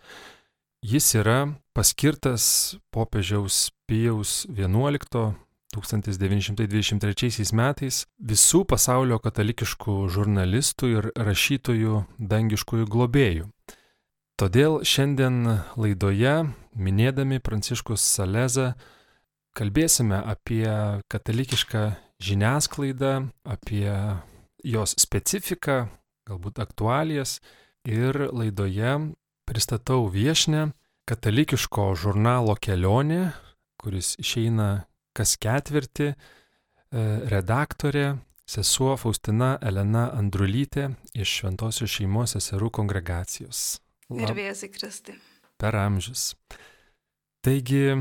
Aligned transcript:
Jis 0.78 1.14
yra 1.18 1.58
paskirtas 1.74 2.76
popiežiaus 2.94 3.72
Pijaus 3.90 4.46
XI 4.46 5.34
1923 5.74 7.50
metais 7.50 8.04
visų 8.22 8.62
pasaulio 8.62 9.18
katalikiškų 9.18 9.96
žurnalistų 10.14 10.92
ir 10.92 11.10
rašytojų 11.18 12.04
dangiškųjų 12.18 12.86
globėjų. 12.94 13.50
Todėl 14.38 14.78
šiandien 14.86 15.66
laidoje, 15.74 16.54
minėdami 16.78 17.42
Pranciškus 17.42 17.98
Salezą, 18.14 18.76
kalbėsime 19.58 20.22
apie 20.22 20.70
katalikišką 21.10 21.88
žiniasklaidą, 22.22 23.32
apie 23.42 23.90
jos 24.62 24.94
specifiką, 24.94 25.88
galbūt 26.30 26.62
aktualijas 26.62 27.40
ir 27.82 28.28
laidoje 28.30 29.10
pristatau 29.48 30.06
viešnę 30.12 30.68
katalikiško 31.08 31.88
žurnalo 31.96 32.54
kelionė, 32.60 33.32
kuris 33.80 34.14
išeina 34.20 34.84
kas 35.16 35.36
ketvirtį, 35.40 36.12
e, 36.12 36.16
redaktorė 37.32 38.18
sesuo 38.48 38.96
Faustina 39.00 39.56
Elena 39.64 40.08
Andrulytė 40.16 40.90
iš 41.16 41.40
Šventojios 41.40 41.96
šeimos 41.96 42.36
seserų 42.36 42.70
kongregacijos. 42.80 43.80
Ir 44.12 44.32
vėzai 44.36 44.70
Kristai. 44.72 45.16
Per 45.58 45.76
amžius. 45.76 46.30
Taigi, 47.44 47.98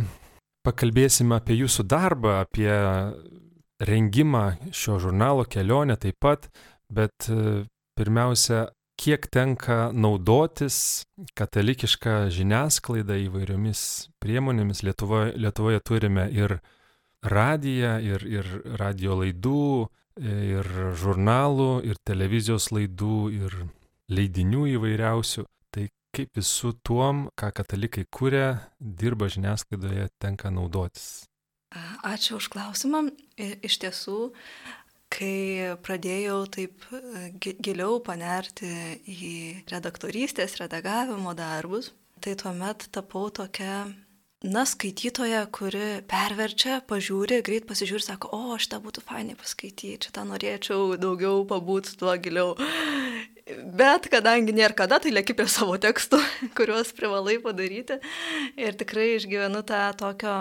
pakalbėsime 0.67 1.39
apie 1.39 1.57
jūsų 1.61 1.87
darbą, 1.87 2.41
apie 2.45 2.71
rengimą 3.87 4.45
šio 4.75 4.97
žurnalo 5.01 5.45
kelionę 5.45 5.97
taip 6.01 6.19
pat, 6.23 6.47
bet 6.89 7.29
e, 7.29 7.65
pirmiausia, 7.97 8.67
kiek 8.97 9.27
tenka 9.31 9.91
naudotis 9.93 11.05
katalikišką 11.37 12.27
žiniasklaidą 12.33 13.19
įvairiomis 13.27 13.81
priemonėmis. 14.21 14.83
Lietuvoje, 14.85 15.35
Lietuvoje 15.37 15.83
turime 15.85 16.27
ir 16.33 16.57
radiją, 17.21 17.97
ir, 18.03 18.25
ir 18.25 18.49
radio 18.81 19.19
laidų, 19.21 19.69
ir 20.17 20.71
žurnalų, 20.97 21.71
ir 21.85 22.01
televizijos 22.05 22.71
laidų, 22.73 23.19
ir 23.37 23.57
leidinių 24.09 24.65
įvairiausių. 24.77 25.45
Tai 25.73 25.87
kaip 26.15 26.37
visų 26.39 26.73
tuom, 26.85 27.27
ką 27.37 27.51
katalikai 27.61 28.07
kūrė, 28.09 28.47
dirba 28.79 29.29
žiniasklaidoje, 29.29 30.09
tenka 30.21 30.51
naudotis. 30.53 31.27
Ačiū 32.07 32.37
už 32.39 32.47
klausimą. 32.53 33.09
Iš 33.37 33.77
tiesų, 33.83 34.31
kai 35.13 35.75
pradėjau 35.83 36.41
taip 36.51 36.83
e, 36.91 37.29
giliau 37.39 38.01
panerti 38.03 38.69
į 39.07 39.35
redaktorystės, 39.71 40.57
redagavimo 40.61 41.33
darbus, 41.37 41.93
tai 42.23 42.35
tuomet 42.39 42.87
tapau 42.95 43.29
tokia, 43.33 43.85
na, 44.45 44.65
skaitytoja, 44.69 45.45
kuri 45.53 46.01
perverčia, 46.09 46.81
pažiūri, 46.89 47.41
greit 47.45 47.67
pasižiūri, 47.69 48.05
sako, 48.05 48.31
o, 48.35 48.57
šitą 48.61 48.81
būtų 48.83 49.03
fainai 49.07 49.37
paskaityti, 49.39 50.09
šitą 50.09 50.25
norėčiau 50.29 50.97
daugiau 51.01 51.43
pabūti 51.49 51.97
tuo 51.99 52.13
giliau. 52.21 52.53
Bet 53.47 54.09
kadangi 54.11 54.51
nėra 54.51 54.75
kada, 54.75 54.99
tai 54.99 55.13
lėki 55.15 55.35
prie 55.37 55.47
savo 55.49 55.77
tekstų, 55.79 56.19
kuriuos 56.57 56.91
privalai 56.97 57.37
padaryti. 57.43 58.01
Ir 58.59 58.75
tikrai 58.79 59.13
išgyvenu 59.15 59.63
tą 59.67 59.85
tokio, 59.97 60.35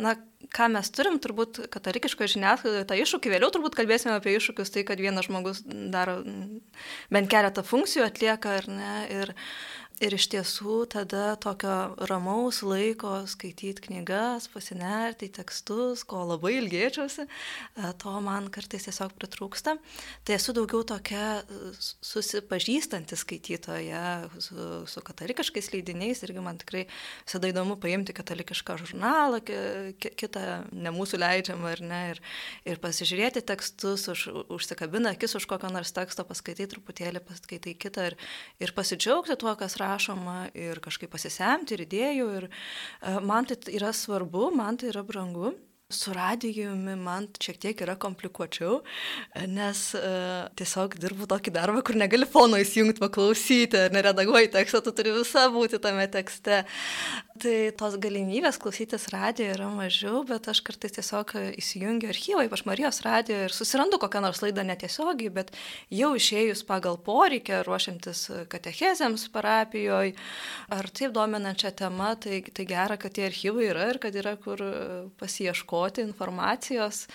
na, 0.00 0.16
ką 0.54 0.68
mes 0.72 0.88
turim, 0.94 1.18
turbūt 1.22 1.60
katalikiškoje 1.72 2.34
žiniasklaidoje 2.34 2.86
tą 2.88 2.96
iššūkį, 3.02 3.32
vėliau 3.34 3.50
turbūt 3.54 3.76
kalbėsime 3.78 4.16
apie 4.16 4.34
iššūkius, 4.38 4.72
tai 4.74 4.84
kad 4.88 5.02
vienas 5.02 5.28
žmogus 5.28 5.62
daro 5.66 6.20
bent 7.12 7.30
keletą 7.32 7.64
funkcijų 7.66 8.06
atlieka 8.08 8.56
ar 8.62 8.70
ne. 8.72 8.94
Ir, 9.20 9.34
Ir 10.00 10.14
iš 10.16 10.30
tiesų 10.32 10.86
tada 10.88 11.34
tokio 11.36 11.92
ramaus 12.08 12.62
laiko 12.64 13.18
skaityti 13.28 13.82
knygas, 13.84 14.46
pasinerti 14.48 15.26
į 15.28 15.32
tekstus, 15.36 16.06
ko 16.08 16.22
labai 16.24 16.54
ilgėčiausi, 16.56 17.26
e, 17.28 17.90
to 18.00 18.14
man 18.24 18.46
kartais 18.48 18.86
tiesiog 18.86 19.12
pritrūksta. 19.20 19.74
Tai 20.24 20.36
esu 20.38 20.54
daugiau 20.56 20.86
tokia 20.88 21.42
susipažįstanti 22.00 23.18
skaitytoja 23.20 24.30
su, 24.40 24.56
su 24.88 25.02
katalikiškais 25.04 25.68
leidiniais 25.74 26.24
irgi 26.24 26.46
man 26.48 26.56
tikrai 26.64 26.86
visada 27.26 27.52
įdomu 27.52 27.76
paimti 27.84 28.16
katalikišką 28.16 28.78
žurnalą, 28.80 29.42
kitą 30.00 30.46
ne 30.72 30.94
mūsų 30.96 31.20
leidžiamą 31.20 31.74
ar 31.74 31.84
ne, 31.84 32.00
ir, 32.14 32.22
ir 32.72 32.80
pasižiūrėti 32.80 33.44
tekstus, 33.52 34.08
už, 34.16 34.24
užsikabina 34.48 35.12
akis 35.12 35.36
už 35.36 35.44
kokio 35.44 35.68
nors 35.68 35.92
teksto, 35.92 36.24
paskaitai 36.24 36.70
truputėlį, 36.72 37.20
paskaitai 37.28 37.76
kitą 37.76 38.08
ir, 38.14 38.20
ir 38.64 38.72
pasidžiaugti 38.72 39.36
tuo, 39.36 39.52
kas 39.60 39.76
rašo 39.76 39.89
rašoma 39.90 40.38
ir 40.56 40.80
kažkaip 40.82 41.12
pasisemti 41.12 41.76
ir 41.76 41.86
idėjų. 41.86 42.28
Ir 42.38 42.46
e, 42.50 43.18
man 43.26 43.48
tai 43.50 43.58
yra 43.76 43.92
svarbu, 43.96 44.50
man 44.56 44.80
tai 44.80 44.94
yra 44.94 45.04
brangu. 45.06 45.52
Su 45.90 46.12
radijumi 46.14 46.92
man 46.94 47.24
šiek 47.42 47.56
tiek 47.58 47.80
yra 47.82 47.96
komplikuočiau, 47.98 48.76
nes 49.50 49.80
uh, 49.98 50.44
tiesiog 50.54 50.92
dirbu 51.02 51.26
tokį 51.32 51.50
darbą, 51.56 51.80
kur 51.82 51.98
negali 51.98 52.28
fono 52.30 52.60
įsijungti, 52.62 53.02
paklausyti, 53.02 53.80
neredaguoji 53.90 54.52
tekstą, 54.54 54.84
tu 54.86 54.92
turi 54.94 55.16
visą 55.16 55.48
būti 55.50 55.82
tame 55.82 56.06
tekste. 56.14 56.60
Tai 57.40 57.54
tos 57.78 57.94
galimybės 58.00 58.58
klausytis 58.60 59.06
radijo 59.14 59.54
yra 59.54 59.68
mažiau, 59.72 60.20
bet 60.28 60.48
aš 60.50 60.60
kartais 60.66 60.92
tiesiog 60.96 61.32
įsijungiu 61.60 62.10
archyvą, 62.12 62.44
ypač 62.44 62.64
Marijos 62.68 63.00
radijo 63.06 63.46
ir 63.46 63.54
susirandu 63.54 63.96
kokią 64.02 64.20
nors 64.24 64.42
laidą 64.44 64.64
netiesiogiai, 64.68 65.32
bet 65.32 65.54
jau 65.94 66.10
išėjus 66.18 66.64
pagal 66.68 66.98
poreikį, 67.00 67.62
ruošiantis 67.64 68.26
katechezėms 68.52 69.28
parapijoje, 69.32 70.16
ar 70.76 70.90
taip 70.92 71.14
dominančią 71.16 71.72
temą, 71.80 72.12
tai, 72.20 72.42
tai 72.44 72.68
gera, 72.68 73.00
kad 73.00 73.16
tie 73.16 73.30
archyvai 73.30 73.70
yra 73.70 73.88
ir 73.94 74.02
kad 74.02 74.20
yra 74.20 74.36
kur 74.40 74.60
pasieškoti 75.22 75.70
ieškoti 75.70 76.04
informacijos, 76.04 77.06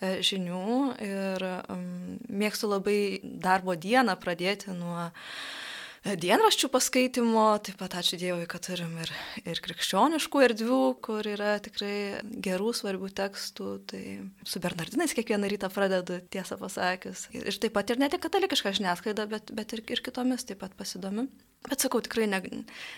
e, 0.00 0.18
žinių 0.22 0.96
ir 1.04 1.46
um, 1.68 2.18
mėgstu 2.28 2.70
labai 2.70 3.20
darbo 3.22 3.74
dieną 3.74 4.16
pradėti 4.18 4.74
nuo 4.74 5.08
e, 5.08 5.12
dienraščių 6.16 6.68
paskaitimo, 6.72 7.44
taip 7.64 7.78
pat 7.80 7.96
ačiū 7.98 8.18
Dievui, 8.20 8.46
kad 8.50 8.62
turim 8.64 8.94
ir, 9.02 9.10
ir 9.42 9.60
krikščioniškų 9.64 10.42
erdvių, 10.46 10.80
kur 11.04 11.26
yra 11.28 11.56
tikrai 11.64 12.20
gerų, 12.44 12.70
svarbių 12.76 13.10
tekstų. 13.18 13.72
Tai 13.90 14.02
su 14.48 14.62
Bernardinais 14.64 15.12
kiekvieną 15.16 15.50
rytą 15.52 15.70
pradedu, 15.74 16.20
tiesą 16.32 16.56
pasakius. 16.60 17.26
Ir 17.36 17.60
taip 17.60 17.74
pat 17.76 17.90
ir 17.92 18.00
ne 18.00 18.08
tik 18.12 18.22
katalikišką 18.24 18.72
žiniasklaidą, 18.78 19.26
bet, 19.32 19.52
bet 19.56 19.74
ir, 19.76 19.84
ir 19.96 20.04
kitomis 20.04 20.46
taip 20.48 20.62
pat 20.62 20.76
pasidomi. 20.78 21.26
Bet 21.68 21.82
sakau, 21.82 22.00
tikrai 22.04 22.28
ne, 22.30 22.40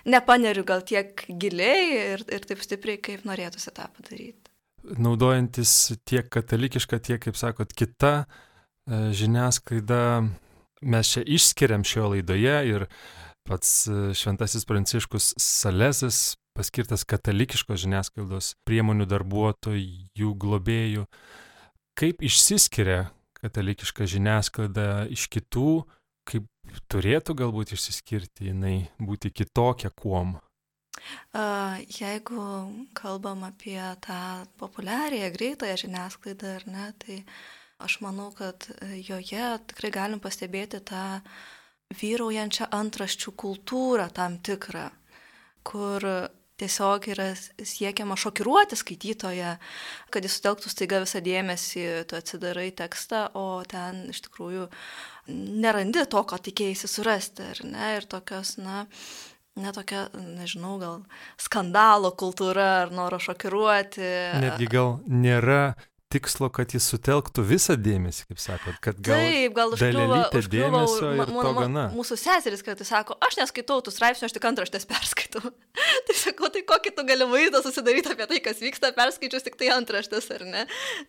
nepaneriu 0.05 0.67
gal 0.69 0.85
tiek 0.87 1.25
giliai 1.31 2.15
ir, 2.15 2.25
ir 2.29 2.47
taip 2.47 2.63
stipriai, 2.63 3.01
kaip 3.03 3.27
norėtųsi 3.29 3.75
tą 3.75 3.89
padaryti 3.97 4.51
naudojantis 4.81 5.93
tiek 6.09 6.29
katalikiška, 6.33 6.99
tiek, 7.05 7.21
kaip 7.21 7.37
sakot, 7.37 7.73
kita 7.77 8.13
e, 8.25 9.11
žiniasklaida, 9.17 10.01
mes 10.81 11.13
čia 11.13 11.23
išskiriam 11.27 11.85
šio 11.85 12.09
laidoje 12.15 12.57
ir 12.69 12.87
pats 13.49 13.87
e, 13.89 14.15
Šventasis 14.17 14.67
Pranciškus 14.69 15.35
Salesas, 15.41 16.37
paskirtas 16.57 17.05
katalikiškos 17.09 17.85
žiniasklaidos 17.85 18.55
priemonių 18.69 19.07
darbuotojų, 19.11 20.35
globėjų, 20.45 21.07
kaip 21.99 22.23
išsiskiria 22.27 23.09
katalikiška 23.41 24.07
žiniasklaida 24.11 25.07
iš 25.13 25.27
kitų, 25.33 25.83
kaip 26.29 26.47
turėtų 26.93 27.37
galbūt 27.41 27.75
išsiskirti, 27.75 28.51
jinai 28.51 28.77
būti 29.01 29.33
kitokia 29.33 29.91
kuom. 29.97 30.37
Jeigu 31.33 32.43
kalbam 32.99 33.45
apie 33.47 33.81
tą 34.05 34.21
populiariąją, 34.61 35.31
greitąją 35.37 35.79
žiniasklaidą 35.85 36.53
ar 36.59 36.67
ne, 36.69 36.87
tai 37.01 37.23
aš 37.81 38.01
manau, 38.05 38.31
kad 38.37 38.69
joje 39.07 39.47
tikrai 39.73 39.93
galim 39.95 40.21
pastebėti 40.23 40.83
tą 40.91 41.21
vyraujančią 42.01 42.69
antraščių 42.77 43.33
kultūrą 43.39 44.07
tam 44.15 44.39
tikrą, 44.47 44.89
kur 45.67 46.07
tiesiog 46.61 47.09
yra 47.15 47.31
siekiama 47.37 48.19
šokiruoti 48.21 48.77
skaitytoją, 48.79 49.55
kad 50.13 50.27
jis 50.27 50.37
sutelktų 50.39 50.73
staiga 50.73 51.01
visą 51.05 51.23
dėmesį, 51.25 51.85
tu 52.11 52.19
atsidarai 52.19 52.69
tekstą, 52.77 53.31
o 53.39 53.63
ten 53.69 54.07
iš 54.13 54.23
tikrųjų 54.29 54.69
nerandi 55.65 56.05
to, 56.11 56.23
ko 56.29 56.39
tikėjai 56.39 56.79
surasti, 56.85 57.49
ar 57.55 57.65
ne, 57.67 57.93
ir 57.97 58.09
tokios, 58.11 58.59
na, 58.61 58.85
netokia, 59.61 60.07
nežinau, 60.15 60.77
gal 60.81 61.01
skandalo 61.41 62.13
kultūra 62.19 62.69
ar 62.85 62.95
noro 62.95 63.21
šokiruoti. 63.23 64.11
Netgi 64.45 64.69
gal 64.71 64.99
nėra 65.09 65.63
tikslo, 66.11 66.49
kad 66.51 66.73
jis 66.75 66.89
sutelktų 66.91 67.45
visą 67.47 67.77
dėmesį, 67.79 68.25
kaip 68.33 68.41
sakot, 68.43 68.79
kad 68.83 68.99
gal 69.05 69.21
Taip, 69.23 69.53
gal 69.55 69.75
užkliuvo, 69.77 70.17
užkliuvo 70.41 70.81
ir 71.15 71.31
to 71.31 71.53
gana. 71.55 71.85
Mūsų 71.95 72.17
seserys 72.19 72.65
kartais 72.67 72.91
sako, 72.91 73.15
aš 73.23 73.39
neskaitau 73.39 73.79
tų 73.87 73.95
straipsnių, 73.95 74.27
aš 74.27 74.35
tik 74.35 74.49
antraštės 74.51 74.89
perskaitau. 74.91 75.53
tai 76.09 76.17
sakau, 76.19 76.51
tai 76.51 76.65
kokį 76.67 76.93
tu 76.97 77.05
gali 77.07 77.29
vaizdą 77.31 77.61
susidaryti 77.63 78.11
apie 78.11 78.27
tai, 78.33 78.41
kas 78.43 78.59
vyksta, 78.63 78.91
perskaičius 78.97 79.47
tik 79.47 79.59
tai 79.61 79.71
antraštės, 79.77 80.27
ar 80.35 80.45
ne? 80.49 80.65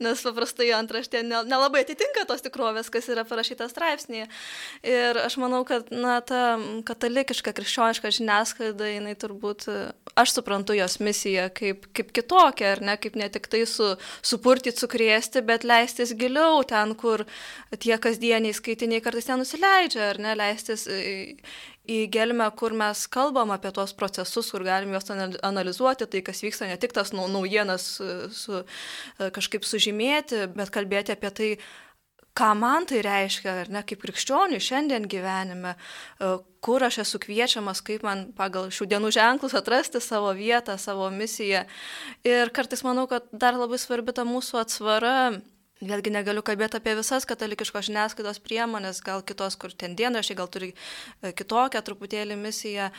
Nes 0.06 0.22
paprastai 0.28 0.70
antraštė 0.78 1.24
nelabai 1.26 1.82
atitinka 1.82 2.28
tos 2.30 2.46
tikrovės, 2.46 2.94
kas 2.94 3.10
yra 3.10 3.26
parašyta 3.26 3.72
straipsnėje. 3.72 4.30
Ir 4.86 5.22
aš 5.24 5.40
manau, 5.42 5.64
kad, 5.66 5.90
na, 5.90 6.20
ta 6.22 6.60
katalikiška, 6.86 7.56
krikščioniška 7.58 8.14
žiniasklaida, 8.20 8.94
jinai 8.94 9.18
turbūt, 9.18 9.66
aš 10.14 10.38
suprantu 10.38 10.78
jos 10.78 11.00
misiją 11.02 11.50
kaip, 11.58 11.90
kaip 11.98 12.14
kitokią, 12.14 12.76
ar 12.76 12.86
ne, 12.86 12.98
kaip 13.02 13.18
ne 13.18 13.32
tik 13.34 13.50
tai 13.52 13.66
su, 13.70 13.96
supurtyti, 14.22 14.78
su 14.78 14.91
sukrėsti, 14.92 15.42
bet 15.46 15.64
leistis 15.64 16.14
giliau 16.16 16.64
ten, 16.68 16.96
kur 16.96 17.26
tie 17.80 17.98
kasdieniai 17.98 18.54
skaitiniai 18.54 19.02
kartais 19.02 19.28
nenusileidžia, 19.30 20.10
ar 20.12 20.20
ne, 20.20 20.36
leistis 20.36 20.88
į, 20.88 21.38
į 21.88 22.08
gelmę, 22.12 22.50
kur 22.56 22.74
mes 22.74 23.08
kalbam 23.08 23.52
apie 23.52 23.72
tuos 23.72 23.94
procesus, 23.94 24.52
kur 24.52 24.64
galim 24.64 24.92
juos 24.92 25.10
analizuoti, 25.12 26.08
tai 26.08 26.22
kas 26.22 26.44
vyksta, 26.44 26.68
ne 26.68 26.78
tik 26.78 26.94
tas 26.94 27.14
naujienas 27.14 28.02
su, 28.36 28.64
kažkaip 29.18 29.64
sužymėti, 29.64 30.50
bet 30.56 30.70
kalbėti 30.72 31.16
apie 31.16 31.32
tai, 31.32 31.52
ką 32.38 32.52
man 32.56 32.86
tai 32.88 33.02
reiškia, 33.04 33.54
ar 33.64 33.72
ne, 33.74 33.84
kaip 33.88 34.02
krikščioniui 34.06 34.62
šiandien 34.64 35.08
gyvenime, 35.12 35.76
kur 36.64 36.84
aš 36.86 37.02
esu 37.04 37.20
kviečiamas, 37.22 37.84
kaip 37.86 38.06
man 38.08 38.30
pagal 38.38 38.70
šių 38.72 38.88
dienų 38.94 39.12
ženklus 39.16 39.56
atrasti 39.58 40.02
savo 40.04 40.32
vietą, 40.38 40.78
savo 40.80 41.10
misiją. 41.12 41.66
Ir 42.28 42.54
kartais 42.56 42.86
manau, 42.88 43.08
kad 43.12 43.28
dar 43.32 43.60
labai 43.60 43.82
svarbi 43.82 44.16
ta 44.16 44.28
mūsų 44.28 44.62
atsvara. 44.64 45.16
Vėlgi 45.82 46.12
negaliu 46.14 46.44
kalbėti 46.46 46.78
apie 46.78 46.94
visas 46.94 47.26
katalikiškos 47.26 47.88
žiniasklaidos 47.88 48.38
priemonės, 48.46 49.00
gal 49.02 49.24
kitos, 49.26 49.56
kur 49.58 49.74
ten 49.74 49.96
dienrašiai, 49.98 50.38
gal 50.38 50.46
turi 50.54 50.68
e, 50.70 51.32
kitokią 51.34 51.82
truputėlį 51.82 52.38
misiją. 52.38 52.92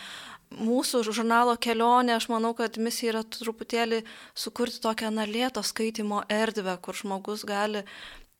Mūsų 0.58 1.04
žurnalo 1.06 1.54
kelionė, 1.62 2.16
aš 2.16 2.26
manau, 2.32 2.50
kad 2.58 2.74
misija 2.82 3.12
yra 3.12 3.22
truputėlį 3.22 4.02
sukurti 4.34 4.82
tokią 4.82 5.12
nalėto 5.14 5.62
skaitimo 5.62 6.24
erdvę, 6.26 6.74
kur 6.82 6.98
žmogus 6.98 7.46
gali 7.46 7.84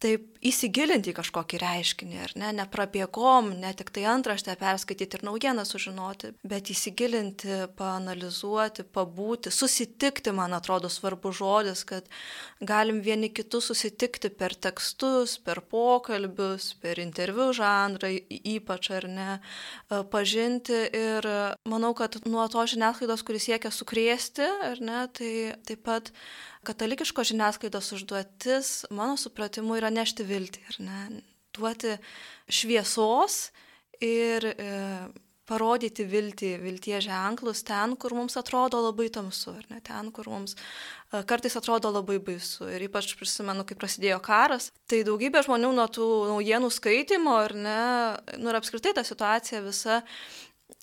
taip 0.03 0.33
įsigilinti 0.43 1.13
į 1.13 1.15
kažkokį 1.15 1.59
reiškinį, 1.63 2.17
ar 2.25 2.33
ne, 2.41 2.49
neprabėgom, 2.59 3.53
ne 3.63 3.71
tik 3.79 3.93
tai 3.95 4.05
antraštę 4.11 4.57
perskaityti 4.59 5.19
ir 5.19 5.25
naujieną 5.29 5.63
sužinoti, 5.69 6.33
bet 6.47 6.73
įsigilinti, 6.75 7.69
paanalizuoti, 7.79 8.83
pabūti, 8.83 9.53
susitikti, 9.55 10.35
man 10.35 10.57
atrodo, 10.59 10.91
svarbu 10.91 11.31
žodis, 11.39 11.85
kad 11.87 12.11
galim 12.59 12.99
vieni 13.07 13.31
kitus 13.31 13.71
susitikti 13.71 14.33
per 14.35 14.57
tekstus, 14.59 15.37
per 15.39 15.63
pokalbius, 15.71 16.73
per 16.83 16.99
interviu 17.03 17.53
žanrą, 17.55 18.11
ypač 18.57 18.91
ar 18.99 19.09
ne, 19.11 19.31
pažinti. 20.11 20.81
Ir 21.03 21.29
manau, 21.71 21.95
kad 21.99 22.19
nuo 22.27 22.49
to 22.51 22.67
žiniasklaidos, 22.75 23.23
kuris 23.27 23.47
siekia 23.47 23.71
sukrėsti, 23.71 24.49
ar 24.73 24.83
ne, 24.83 25.05
tai 25.15 25.35
taip 25.69 25.87
pat 25.87 26.11
katalikiškos 26.67 27.33
žiniasklaidos 27.33 27.93
užduotis, 27.97 28.71
mano 28.95 29.19
supratimu, 29.21 29.77
yra 29.81 29.91
nešti 29.93 30.27
viltį, 30.27 30.65
ar 30.73 30.81
ne? 30.87 31.03
Duoti 31.53 31.97
šviesos 32.49 33.51
ir 34.03 34.47
e, 34.53 34.71
parodyti 35.49 36.07
viltį, 36.09 36.53
vilties 36.63 37.05
ženklus 37.09 37.65
ten, 37.67 37.97
kur 38.01 38.15
mums 38.17 38.39
atrodo 38.41 38.81
labai 38.87 39.09
tamsu, 39.13 39.57
ar 39.59 39.67
ne 39.73 39.81
ten, 39.85 40.09
kur 40.15 40.31
mums 40.33 40.55
e, 40.55 41.23
kartais 41.29 41.59
atrodo 41.59 41.91
labai 41.93 42.17
baisu. 42.23 42.69
Ir 42.73 42.87
ypač 42.87 43.13
prisimenu, 43.19 43.67
kai 43.69 43.77
prasidėjo 43.79 44.21
karas, 44.25 44.71
tai 44.89 45.03
daugybė 45.09 45.45
žmonių 45.45 45.75
nuo 45.77 45.89
tų 45.93 46.09
naujienų 46.31 46.73
skaitimo, 46.73 47.37
ar 47.43 47.57
ne, 47.59 47.83
nu 48.39 48.53
ir 48.53 48.61
apskritai 48.63 48.95
ta 48.97 49.05
situacija 49.07 49.65
visa 49.67 50.01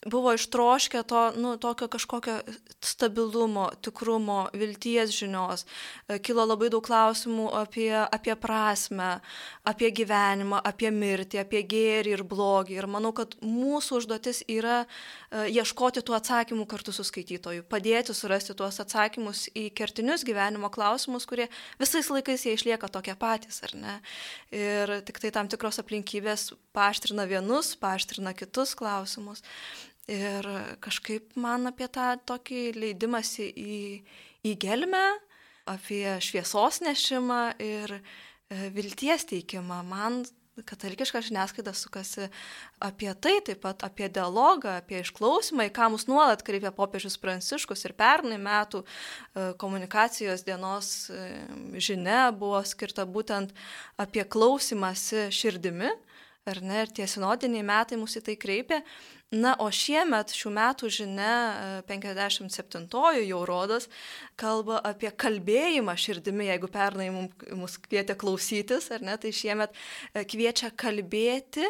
buvo 0.06 0.34
ištroškę 0.34 1.04
to, 1.04 1.32
nu, 1.36 1.58
tokio 1.58 1.88
kažkokio 1.88 2.40
stabilumo, 2.82 3.70
tikrumo, 3.82 4.48
vilties 4.54 5.12
žinios. 5.12 5.66
E, 6.08 6.20
kilo 6.24 6.46
labai 6.48 6.70
daug 6.72 6.86
klausimų 6.86 7.50
apie, 7.60 7.92
apie 8.00 8.36
prasme, 8.40 9.20
apie 9.68 9.92
gyvenimą, 9.92 10.62
apie 10.64 10.92
mirtį, 10.92 11.42
apie 11.44 11.64
gėrį 11.68 12.16
ir 12.16 12.24
blogį. 12.24 12.78
Ir 12.80 12.88
manau, 12.88 13.12
kad 13.16 13.36
mūsų 13.44 14.00
užduotis 14.00 14.42
yra 14.48 14.86
e, 14.86 15.50
ieškoti 15.60 16.04
tų 16.06 16.16
atsakymų 16.20 16.68
kartu 16.70 16.96
su 16.96 17.04
skaitytoju, 17.04 17.68
padėti 17.68 18.16
surasti 18.16 18.56
tuos 18.56 18.80
atsakymus 18.80 19.50
į 19.52 19.68
kertinius 19.76 20.24
gyvenimo 20.28 20.72
klausimus, 20.72 21.28
kurie 21.28 21.50
visais 21.82 22.08
laikais 22.14 22.48
jie 22.48 22.56
išlieka 22.56 22.88
tokie 22.88 23.18
patys, 23.20 23.60
ar 23.68 23.76
ne? 23.76 24.00
Ir 24.56 25.00
tik 25.04 25.20
tai 25.20 25.34
tam 25.36 25.52
tikros 25.52 25.82
aplinkybės 25.84 26.54
paaštrina 26.76 27.28
vienus, 27.28 27.74
paaštrina 27.80 28.32
kitus 28.38 28.76
klausimus. 28.80 29.44
Ir 30.10 30.48
kažkaip 30.82 31.36
man 31.38 31.70
apie 31.70 31.86
tą 31.94 32.16
tokį 32.30 32.64
leidimąsi 32.80 33.46
į, 33.54 33.80
į 34.48 34.54
gelmę, 34.62 35.06
apie 35.70 36.18
šviesos 36.24 36.82
nešimą 36.82 37.44
ir 37.62 37.94
e, 38.00 38.02
vilties 38.74 39.28
teikimą. 39.30 39.84
Man 39.86 40.24
katalikiška 40.66 41.22
žiniasklaida 41.24 41.74
sukasi 41.78 42.28
apie 42.84 43.12
tai, 43.22 43.38
taip 43.46 43.62
pat 43.64 43.84
apie 43.86 44.10
dialogą, 44.12 44.80
apie 44.80 45.02
išklausimą, 45.04 45.68
į 45.70 45.74
ką 45.76 45.90
mus 45.94 46.08
nuolat 46.10 46.44
kreipia 46.46 46.72
popiežius 46.76 47.20
Pranciškus 47.22 47.86
ir 47.88 47.96
pernai 47.98 48.40
metų 48.42 48.84
e, 48.84 49.52
komunikacijos 49.62 50.44
dienos 50.48 51.10
e, 51.14 51.30
žinia 51.78 52.30
buvo 52.36 52.62
skirta 52.68 53.06
būtent 53.08 53.54
apie 54.00 54.26
klausimąsi 54.26 55.30
širdimi. 55.36 55.94
Ar 56.48 56.62
ne, 56.64 56.84
ir 56.86 56.92
tie 56.96 57.06
sinodiniai 57.10 57.66
metai 57.66 57.98
mūsų 58.00 58.22
į 58.22 58.26
tai 58.30 58.36
kreipia. 58.40 58.80
Na, 59.36 59.52
o 59.62 59.68
šiemet, 59.70 60.32
šių 60.34 60.52
metų 60.56 60.90
žinia, 60.90 61.34
57-oji 61.90 63.28
jau 63.28 63.42
rodos, 63.46 63.86
kalba 64.40 64.80
apie 64.88 65.12
kalbėjimą 65.12 65.94
širdimi, 66.00 66.48
jeigu 66.48 66.70
pernai 66.74 67.10
mus 67.12 67.76
kvietė 67.84 68.16
klausytis, 68.18 68.90
ar 68.96 69.06
ne, 69.06 69.18
tai 69.22 69.34
šiemet 69.36 69.76
e, 69.76 70.24
kviečia 70.26 70.72
kalbėti 70.74 71.68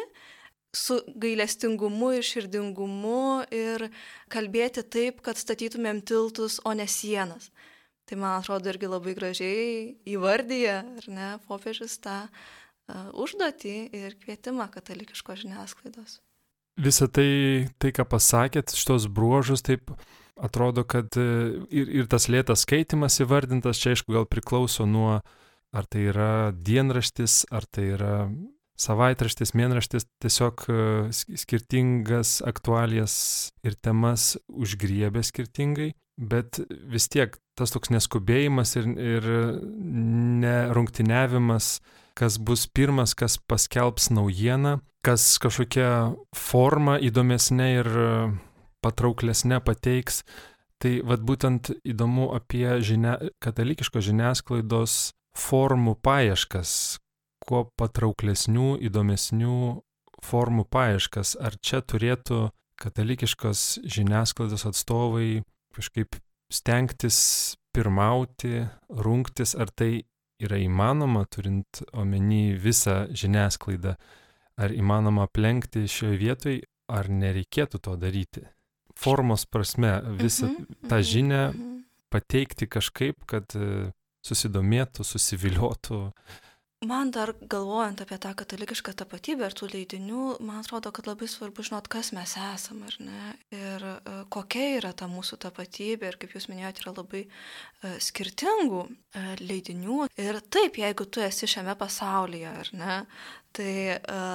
su 0.72 1.00
gailestingumu 1.20 2.14
ir 2.16 2.24
širdingumu 2.24 3.42
ir 3.52 3.90
kalbėti 4.32 4.86
taip, 4.86 5.20
kad 5.26 5.36
statytumėm 5.36 6.00
tiltus, 6.06 6.62
o 6.64 6.72
ne 6.78 6.86
sienas. 6.88 7.50
Tai 8.08 8.16
man 8.22 8.38
atrodo 8.38 8.72
irgi 8.72 8.88
labai 8.88 9.12
gražiai 9.18 9.66
įvardyja, 10.08 10.80
ar 11.02 11.10
ne, 11.12 11.28
popiežius 11.44 11.98
tą 12.02 12.22
uh, 12.24 12.48
užduotį 13.14 13.76
ir 13.96 14.16
kvietimą 14.22 14.68
katalikiškos 14.72 15.44
žiniasklaidos. 15.44 16.18
Visą 16.80 17.10
tai, 17.12 17.68
tai, 17.82 17.90
ką 17.92 18.06
pasakėt, 18.08 18.72
šitos 18.76 19.08
bruožus, 19.10 19.64
taip 19.66 19.90
atrodo, 20.40 20.84
kad 20.88 21.12
e, 21.18 21.26
ir, 21.68 21.90
ir 22.00 22.08
tas 22.08 22.28
lėtas 22.32 22.64
skaitimas 22.64 23.20
įvardintas, 23.20 23.80
čia 23.80 23.92
aišku 23.94 24.14
gal 24.14 24.26
priklauso 24.30 24.86
nuo, 24.88 25.18
ar 25.76 25.90
tai 25.90 26.06
yra 26.12 26.30
dienraštis, 26.56 27.44
ar 27.52 27.66
tai 27.68 27.90
yra 27.96 28.14
savaitraštis, 28.80 29.52
mėnraštis, 29.58 30.06
tiesiog 30.24 30.64
e, 30.72 30.78
skirtingas 31.12 32.38
aktualijas 32.48 33.14
ir 33.66 33.76
temas 33.76 34.36
užgriebė 34.48 35.24
skirtingai, 35.26 35.90
bet 36.16 36.62
vis 36.88 37.08
tiek 37.12 37.36
tas 37.58 37.74
toks 37.74 37.92
neskubėjimas 37.92 38.76
ir, 38.80 38.88
ir 38.96 39.28
nerungtiniavimas 40.46 41.74
kas 42.18 42.38
bus 42.38 42.66
pirmas, 42.66 43.14
kas 43.14 43.38
paskelbs 43.38 44.10
naujieną, 44.14 44.78
kas 45.04 45.38
kažkokią 45.42 45.90
formą 46.36 46.98
įdomesnė 47.00 47.68
ir 47.80 47.90
patrauklesnė 48.84 49.60
pateiks. 49.64 50.24
Tai 50.80 50.94
vad 51.04 51.20
būtent 51.28 51.74
įdomu 51.84 52.30
apie 52.32 52.78
žinia, 52.80 53.18
katalikiškos 53.44 54.06
žiniasklaidos 54.06 54.94
formų 55.36 55.98
paieškas, 56.00 56.72
kuo 57.44 57.66
patrauklesnių, 57.76 58.78
įdomesnių 58.88 59.58
formų 60.24 60.64
paieškas. 60.72 61.34
Ar 61.36 61.56
čia 61.60 61.82
turėtų 61.84 62.48
katalikiškos 62.80 63.82
žiniasklaidos 63.84 64.64
atstovai 64.68 65.42
kažkaip 65.76 66.16
stengtis 66.50 67.20
pirmauti, 67.76 68.66
rungtis, 68.88 69.54
ar 69.54 69.70
tai 69.70 70.02
yra 70.40 70.58
įmanoma, 70.60 71.24
turint 71.30 71.82
omeny 71.92 72.56
visą 72.58 73.04
žiniasklaidą, 73.12 73.94
ar 74.60 74.74
įmanoma 74.76 75.28
aplenkti 75.28 75.86
šioje 75.88 76.18
vietoje, 76.20 76.62
ar 76.90 77.08
nereikėtų 77.08 77.80
to 77.86 77.96
daryti. 78.00 78.44
Formos 78.98 79.46
prasme 79.46 80.00
visą 80.18 80.48
mm 80.48 80.56
-hmm, 80.56 80.88
tą 80.88 81.02
žinią 81.02 81.52
mm 81.52 81.58
-hmm. 81.58 81.82
pateikti 82.10 82.66
kažkaip, 82.66 83.24
kad 83.26 83.44
e, 83.54 83.92
susidomėtų, 84.22 85.04
susiviliotų 85.04 86.12
Man 86.80 87.10
dar 87.12 87.34
galvojant 87.44 88.00
apie 88.00 88.16
tą 88.16 88.30
katalikišką 88.32 88.94
tapatybę 88.96 89.44
ir 89.50 89.52
tų 89.52 89.66
leidinių, 89.68 90.20
man 90.48 90.62
atrodo, 90.62 90.88
kad 90.96 91.10
labai 91.10 91.26
svarbu 91.28 91.60
žinot, 91.66 91.90
kas 91.92 92.08
mes 92.16 92.32
esame, 92.40 92.88
ar 92.88 92.96
ne, 93.04 93.32
ir 93.52 93.84
uh, 93.84 94.22
kokia 94.32 94.78
yra 94.78 94.94
ta 94.96 95.04
mūsų 95.04 95.36
tapatybė, 95.42 96.08
ir 96.08 96.16
kaip 96.22 96.32
jūs 96.32 96.48
minėjote, 96.48 96.80
yra 96.86 96.94
labai 96.96 97.20
uh, 97.26 97.98
skirtingų 98.00 98.80
uh, 98.86 99.28
leidinių. 99.42 100.08
Ir 100.24 100.40
taip, 100.48 100.80
jeigu 100.80 101.04
tu 101.04 101.20
esi 101.20 101.50
šiame 101.52 101.76
pasaulyje, 101.76 102.56
ar 102.64 102.72
ne, 102.72 102.98
tai 103.52 103.76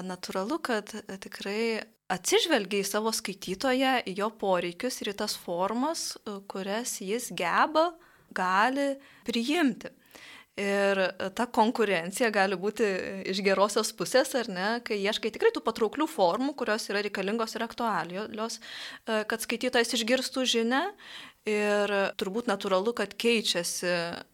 natūralu, 0.06 0.62
kad 0.70 0.94
tikrai 1.26 1.82
atsižvelgia 2.14 2.86
į 2.86 2.90
savo 2.92 3.10
skaitytoją, 3.10 3.98
į 4.06 4.20
jo 4.22 4.30
poreikius 4.38 5.02
ir 5.02 5.16
į 5.16 5.20
tas 5.26 5.34
formas, 5.34 6.12
kurias 6.46 7.00
jis 7.02 7.34
geba, 7.34 7.90
gali 8.38 8.92
priimti. 9.26 9.96
Ir 10.56 11.00
ta 11.36 11.50
konkurencija 11.52 12.30
gali 12.32 12.56
būti 12.56 12.86
iš 13.28 13.42
gerosios 13.44 13.90
pusės, 13.92 14.30
ar 14.40 14.48
ne, 14.48 14.68
kai 14.88 15.02
ieškai 15.04 15.34
tikrai 15.36 15.52
tų 15.52 15.60
patrauklių 15.66 16.08
formų, 16.08 16.54
kurios 16.56 16.88
yra 16.88 17.02
reikalingos 17.04 17.58
ir 17.58 17.66
aktualios, 17.66 18.62
kad 19.04 19.44
skaitytojas 19.44 19.92
išgirstų 19.98 20.46
žinę 20.54 20.86
Ir 21.46 21.92
turbūt 22.18 22.48
natūralu, 22.50 22.90
kad 22.98 23.12
keičiasi 23.22 23.92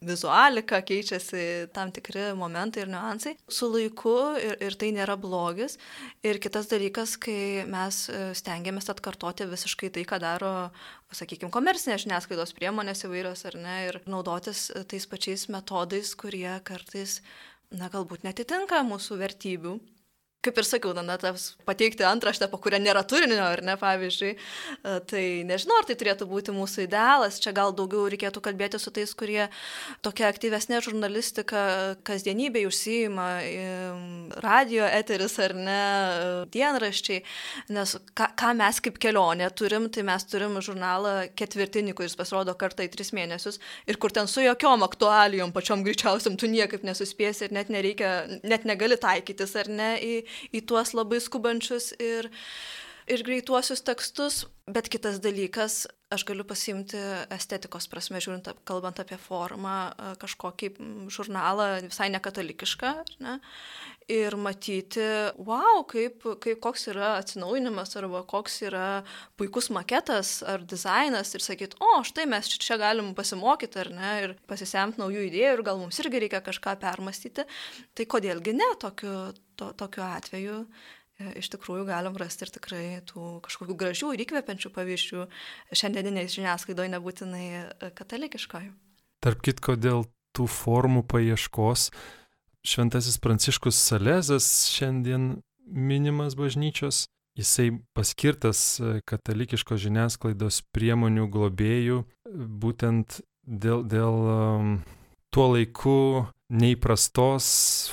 vizualika, 0.07 0.77
keičiasi 0.79 1.67
tam 1.75 1.91
tikri 1.91 2.29
momentai 2.39 2.85
ir 2.85 2.91
niuansai 2.93 3.33
su 3.51 3.67
laiku 3.67 4.13
ir, 4.39 4.55
ir 4.63 4.77
tai 4.79 4.93
nėra 4.95 5.17
blogis. 5.19 5.75
Ir 6.23 6.39
kitas 6.39 6.71
dalykas, 6.71 7.17
kai 7.19 7.67
mes 7.67 8.05
e, 8.07 8.21
stengiamės 8.39 8.87
atkartoti 8.95 9.49
visiškai 9.51 9.91
tai, 9.91 10.05
ką 10.07 10.21
daro, 10.23 10.53
sakykime, 11.11 11.51
komercinės 11.51 12.05
žiniasklaidos 12.05 12.55
priemonės 12.55 13.03
įvairios 13.03 13.43
ar 13.51 13.59
ne, 13.59 13.77
ir 13.89 13.99
naudotis 14.07 14.69
tais 14.87 15.03
pačiais 15.11 15.49
metodais, 15.51 16.15
kurie 16.15 16.61
kartais, 16.63 17.19
na, 17.75 17.91
galbūt 17.91 18.23
netitinka 18.23 18.85
mūsų 18.87 19.19
vertybių 19.19 19.81
kaip 20.41 20.57
ir 20.57 20.65
sakiau, 20.65 20.95
na, 20.97 21.17
tas 21.21 21.51
pateikti 21.67 22.05
antraštę, 22.07 22.47
po 22.49 22.57
kurią 22.61 22.79
nėra 22.81 23.03
turinio, 23.05 23.43
ar 23.45 23.61
ne, 23.65 23.75
pavyzdžiui, 23.77 24.31
e, 24.33 24.93
tai 25.09 25.23
nežinau, 25.45 25.77
ar 25.77 25.85
tai 25.85 25.95
turėtų 25.99 26.25
būti 26.29 26.55
mūsų 26.55 26.87
idealas, 26.87 27.37
čia 27.43 27.53
gal 27.53 27.75
daugiau 27.77 28.07
reikėtų 28.09 28.41
kalbėti 28.47 28.79
su 28.81 28.93
tais, 28.93 29.13
kurie 29.17 29.45
tokia 30.01 30.31
aktyvesnė 30.31 30.81
žurnalistika 30.81 31.61
kasdienybėje 32.07 32.71
užsijima, 32.71 33.27
radio 34.41 34.87
eteris 34.89 35.37
ar 35.45 35.53
ne, 35.57 35.83
dienraščiai, 36.53 37.21
nes 37.77 37.95
ką, 38.17 38.31
ką 38.41 38.51
mes 38.57 38.81
kaip 38.81 38.97
kelionė 39.01 39.51
turim, 39.53 39.91
tai 39.93 40.05
mes 40.09 40.25
turim 40.25 40.57
žurnalą 40.63 41.13
ketvirtinį, 41.37 41.93
kuris 41.97 42.17
pasirodo 42.17 42.57
kartą 42.57 42.87
į 42.87 42.91
tris 42.95 43.13
mėnesius. 43.13 43.61
Ir 43.85 44.01
kur 44.01 44.13
ten 44.15 44.29
su 44.31 44.41
jokiom 44.41 44.81
aktualijom, 44.89 45.53
pačiom 45.53 45.85
greičiausiam, 45.85 46.33
tu 46.39 46.49
niekaip 46.49 46.81
nesuspėsi 46.87 47.45
ir 47.45 47.55
net 47.55 47.69
nereikia, 47.73 48.11
net 48.41 48.65
negali 48.65 48.97
taikytis 48.97 49.53
ar 49.61 49.69
ne 49.69 49.93
į 50.01 50.13
į 50.55 50.63
tuos 50.69 50.95
labai 50.97 51.21
skubančius 51.23 51.91
ir, 51.99 52.29
ir 53.11 53.25
greituosius 53.27 53.83
tekstus. 53.85 54.45
Bet 54.71 54.87
kitas 54.93 55.17
dalykas, 55.19 55.87
aš 56.13 56.23
galiu 56.27 56.45
pasimti 56.47 56.99
estetikos 57.33 57.87
prasme, 57.91 58.21
žiūrint, 58.23 58.51
kalbant 58.67 59.01
apie 59.01 59.17
formą, 59.19 59.91
kažkokį 60.21 60.69
žurnalą 61.11 61.65
visai 61.87 62.11
nekatalikišką, 62.13 62.91
ne? 63.25 63.39
ir 64.11 64.35
matyti, 64.39 65.03
wow, 65.39 65.83
kaip, 65.87 66.23
kaip, 66.43 66.59
koks 66.63 66.87
yra 66.91 67.13
atsinaujinimas 67.19 67.95
arba 67.99 68.23
koks 68.27 68.61
yra 68.67 68.85
puikus 69.39 69.69
maketas 69.73 70.39
ar 70.47 70.65
dizainas 70.67 71.31
ir 71.35 71.45
sakyti, 71.45 71.79
o 71.79 72.01
štai 72.07 72.27
mes 72.29 72.49
čia 72.51 72.79
galim 72.81 73.13
pasimokyti 73.17 73.81
ar 73.83 73.91
ne, 73.95 74.11
ir 74.25 74.35
pasisemti 74.49 75.01
naujų 75.01 75.27
idėjų 75.29 75.53
ir 75.55 75.63
gal 75.67 75.79
mums 75.81 76.01
irgi 76.03 76.25
reikia 76.25 76.41
kažką 76.43 76.75
permastyti, 76.81 77.47
tai 77.95 78.07
kodėlgi 78.09 78.55
ne 78.57 78.71
tokiu, 78.81 79.15
to, 79.61 79.69
tokiu 79.85 80.03
atveju 80.07 80.65
E, 81.21 81.31
iš 81.41 81.49
tikrųjų 81.53 81.85
galim 81.89 82.15
rasti 82.19 82.45
ir 82.45 82.53
tikrai 82.55 82.85
tų 83.09 83.41
kažkokių 83.45 83.75
gražių 83.79 84.13
ir 84.15 84.23
įkvepiančių 84.25 84.71
pavyzdžių 84.73 85.27
šiandieniniai 85.77 86.31
žiniasklaidoje 86.31 86.93
nebūtinai 86.95 87.45
e, 87.51 87.91
katalikiškoje. 87.97 88.71
Tarp 89.21 89.43
kitko, 89.45 89.77
dėl 89.77 90.07
tų 90.35 90.47
formų 90.49 91.05
paieškos, 91.11 91.89
Šventasis 92.65 93.17
Pranciškus 93.21 93.77
Salezas 93.89 94.47
šiandien 94.69 95.41
minimas 95.65 96.35
bažnyčios, 96.37 97.07
jisai 97.37 97.71
paskirtas 97.97 98.63
e, 98.79 98.99
katalikiškos 99.07 99.81
žiniasklaidos 99.83 100.61
priemonių 100.73 101.27
globėjų 101.33 102.03
būtent 102.63 103.21
dėl, 103.45 103.83
dėl 103.89 104.17
tuo 105.33 105.47
laiku 105.53 105.97
neįprastos 106.51 107.45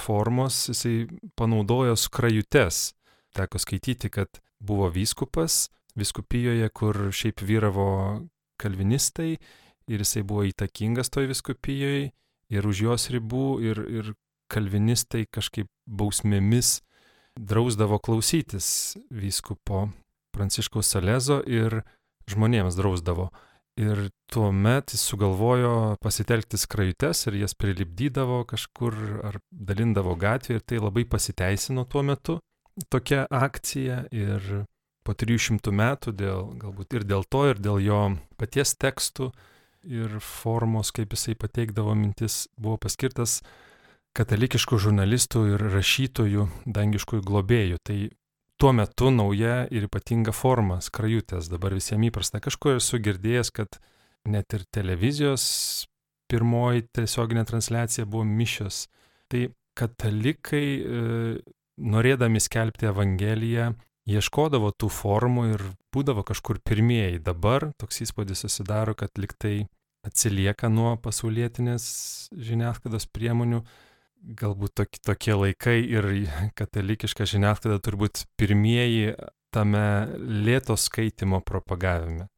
formos, 0.03 0.67
jisai 0.73 1.07
panaudojo 1.39 1.97
skrajutes 1.97 2.93
teko 3.37 3.61
skaityti, 3.63 4.11
kad 4.11 4.41
buvo 4.59 4.89
vyskupas 4.91 5.69
viskupijoje, 5.99 6.69
kur 6.75 7.09
šiaip 7.15 7.43
vyravo 7.43 7.89
kalvinistai 8.59 9.37
ir 9.89 10.03
jisai 10.03 10.25
buvo 10.27 10.47
įtakingas 10.49 11.11
toj 11.15 11.31
viskupijoje 11.31 12.11
ir 12.49 12.67
už 12.67 12.83
jos 12.87 13.09
ribų 13.15 13.47
ir, 13.65 13.81
ir 13.87 14.13
kalvinistai 14.51 15.27
kažkaip 15.31 15.69
bausmėmis 15.87 16.81
drausdavo 17.39 18.01
klausytis 18.03 18.97
vyskupo 19.11 19.89
Pranciškaus 20.35 20.91
Salezo 20.91 21.41
ir 21.47 21.83
žmonėms 22.29 22.77
drausdavo. 22.79 23.31
Ir 23.79 24.09
tuo 24.27 24.49
met 24.51 24.91
jis 24.91 25.05
sugalvojo 25.07 25.97
pasitelkti 26.03 26.59
skrajutes 26.59 27.29
ir 27.31 27.37
jas 27.45 27.55
prilipdydavo 27.55 28.41
kažkur 28.51 28.97
ar 29.29 29.39
dalindavo 29.51 30.17
gatvį 30.19 30.59
ir 30.59 30.65
tai 30.67 30.81
labai 30.83 31.05
pasiteisino 31.07 31.85
tuo 31.87 32.03
metu 32.03 32.41
tokia 32.91 33.27
akcija 33.31 34.05
ir 34.15 34.65
po 35.07 35.15
300 35.17 35.73
metų 35.73 36.13
dėl, 36.13 36.51
galbūt 36.61 36.99
ir 36.99 37.07
dėl 37.09 37.25
to, 37.25 37.47
ir 37.49 37.63
dėl 37.63 37.81
jo 37.81 38.01
paties 38.37 38.75
tekstų 38.77 39.31
ir 39.89 40.19
formos, 40.21 40.93
kaip 40.93 41.15
jisai 41.15 41.37
pateikdavo 41.39 41.95
mintis, 41.97 42.47
buvo 42.61 42.77
paskirtas 42.83 43.41
katalikiškų 44.19 44.79
žurnalistų 44.85 45.45
ir 45.55 45.65
rašytojų 45.73 46.49
dangiškųjų 46.67 47.25
globėjų. 47.25 47.79
Tai 47.87 47.99
tuo 48.59 48.73
metu 48.75 49.11
nauja 49.15 49.67
ir 49.71 49.87
ypatinga 49.87 50.35
forma- 50.35 50.81
skrajutės. 50.89 51.49
Dabar 51.51 51.75
visiems 51.75 52.11
įprasta. 52.11 52.41
Kažkur 52.41 52.77
esu 52.77 52.99
girdėjęs, 52.99 53.53
kad 53.53 53.79
net 54.27 54.53
ir 54.53 54.65
televizijos 54.75 55.87
pirmoji 56.29 56.89
tiesioginė 56.93 57.47
transliacija 57.47 58.05
buvo 58.07 58.25
mišios. 58.25 58.89
Tai 59.29 59.49
katalikai 59.79 60.67
e, 60.83 61.41
norėdami 61.79 62.41
skelbti 62.43 62.89
Evangeliją, 62.91 63.75
ieškodavo 64.09 64.73
tų 64.73 64.91
formų 64.93 65.45
ir 65.55 65.65
būdavo 65.95 66.25
kažkur 66.27 66.61
pirmieji. 66.65 67.23
Dabar 67.23 67.73
toks 67.79 68.03
įspūdis 68.07 68.45
susidaro, 68.45 68.95
kad 68.99 69.11
liktai 69.21 69.69
atsilieka 70.07 70.71
nuo 70.73 70.97
pasaulietinės 71.03 71.85
žiniasklaidos 72.33 73.09
priemonių. 73.13 73.63
Galbūt 74.19 74.75
tokie, 74.81 75.01
tokie 75.05 75.35
laikai 75.37 75.79
ir 75.83 76.09
katalikiška 76.59 77.27
žiniasklaida 77.29 77.79
turbūt 77.85 78.25
pirmieji 78.41 79.15
tame 79.55 79.85
lėto 80.19 80.77
skaitimo 80.77 81.41
propagavime. 81.41 82.29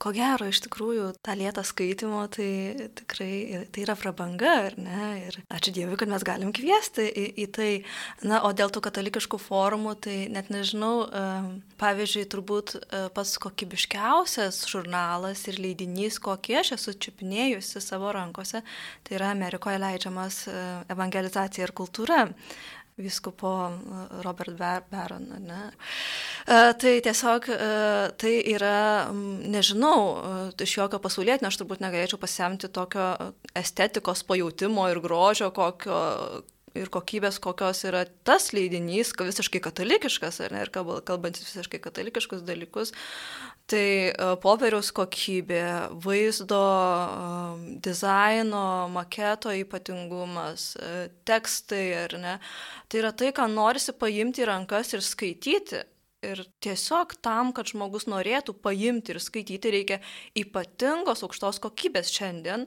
Ko 0.00 0.10
gero, 0.12 0.44
iš 0.50 0.60
tikrųjų, 0.66 1.06
tą 1.24 1.34
lietą 1.38 1.62
skaitimo, 1.64 2.20
tai 2.32 2.88
tikrai 2.98 3.64
tai 3.72 3.84
yra 3.86 3.94
prabanga, 3.96 4.52
ar 4.66 4.76
ne? 4.80 5.04
Ir 5.28 5.38
ačiū 5.48 5.72
Dievui, 5.76 5.96
kad 6.00 6.10
mes 6.12 6.24
galim 6.26 6.50
kviesti 6.56 7.06
į, 7.08 7.26
į 7.44 7.46
tai. 7.56 7.68
Na, 8.26 8.42
o 8.44 8.50
dėl 8.56 8.72
tų 8.74 8.82
katalikiškų 8.84 9.40
formų, 9.40 9.94
tai 10.04 10.16
net 10.32 10.50
nežinau, 10.52 11.06
pavyzdžiui, 11.80 12.26
turbūt 12.32 12.74
pats 13.16 13.36
kokybiškiausias 13.40 14.62
žurnalas 14.68 15.46
ir 15.48 15.60
leidinys, 15.62 16.20
kokį 16.20 16.60
aš 16.60 16.74
esu 16.76 16.96
čiupinėjusi 17.00 17.80
savo 17.84 18.12
rankose, 18.16 18.60
tai 19.06 19.16
yra 19.16 19.32
Amerikoje 19.32 19.80
leidžiamas 19.80 20.42
evangelizacija 20.92 21.64
ir 21.64 21.74
kultūra 21.76 22.26
vyskupo 23.02 23.52
e, 23.68 24.04
Robert 24.24 24.56
Baron. 24.90 25.26
Ne? 25.46 25.60
E, 26.46 26.60
tai 26.80 26.94
tiesiog 27.04 27.48
e, 27.54 27.58
tai 28.20 28.34
yra, 28.52 29.10
nežinau, 29.12 29.98
iš 30.60 30.76
jokio 30.78 31.00
pasaulietinio 31.02 31.50
aš 31.50 31.60
turbūt 31.60 31.84
negalėčiau 31.84 32.20
pasiemti 32.22 32.70
tokio 32.72 33.10
estetikos 33.56 34.24
pajūtimo 34.28 34.88
ir 34.92 35.02
grožio, 35.04 35.50
kokio 35.56 36.00
ir 36.78 36.90
kokybės, 36.92 37.40
kokios 37.42 37.84
yra 37.88 38.04
tas 38.26 38.50
leidinys, 38.54 39.14
visiškai 39.18 39.62
katalikiškas, 39.64 40.40
ar 40.44 40.54
ne, 40.54 40.64
ir 40.66 40.70
kalbantis 40.74 41.48
visiškai 41.48 41.80
katalikiškus 41.82 42.44
dalykus, 42.46 42.94
Tai 43.70 43.86
e, 44.10 44.14
popieriaus 44.42 44.90
kokybė, 44.94 45.62
vaizdo, 46.02 46.58
e, 46.58 47.76
dizaino, 47.84 48.88
maketo 48.90 49.52
ypatingumas, 49.54 50.72
e, 50.74 51.06
tekstai 51.28 51.84
ar 52.00 52.16
ne. 52.18 52.34
Tai 52.90 53.02
yra 53.04 53.12
tai, 53.14 53.30
ką 53.36 53.46
norisi 53.52 53.94
paimti 53.94 54.42
į 54.42 54.50
rankas 54.50 54.90
ir 54.96 55.06
skaityti. 55.06 55.84
Ir 56.20 56.42
tiesiog 56.60 57.14
tam, 57.24 57.48
kad 57.56 57.70
žmogus 57.70 58.04
norėtų 58.04 58.52
paimti 58.60 59.14
ir 59.14 59.18
skaityti, 59.24 59.70
reikia 59.72 59.96
ypatingos 60.36 61.22
aukštos 61.24 61.56
kokybės 61.64 62.10
šiandien. 62.12 62.66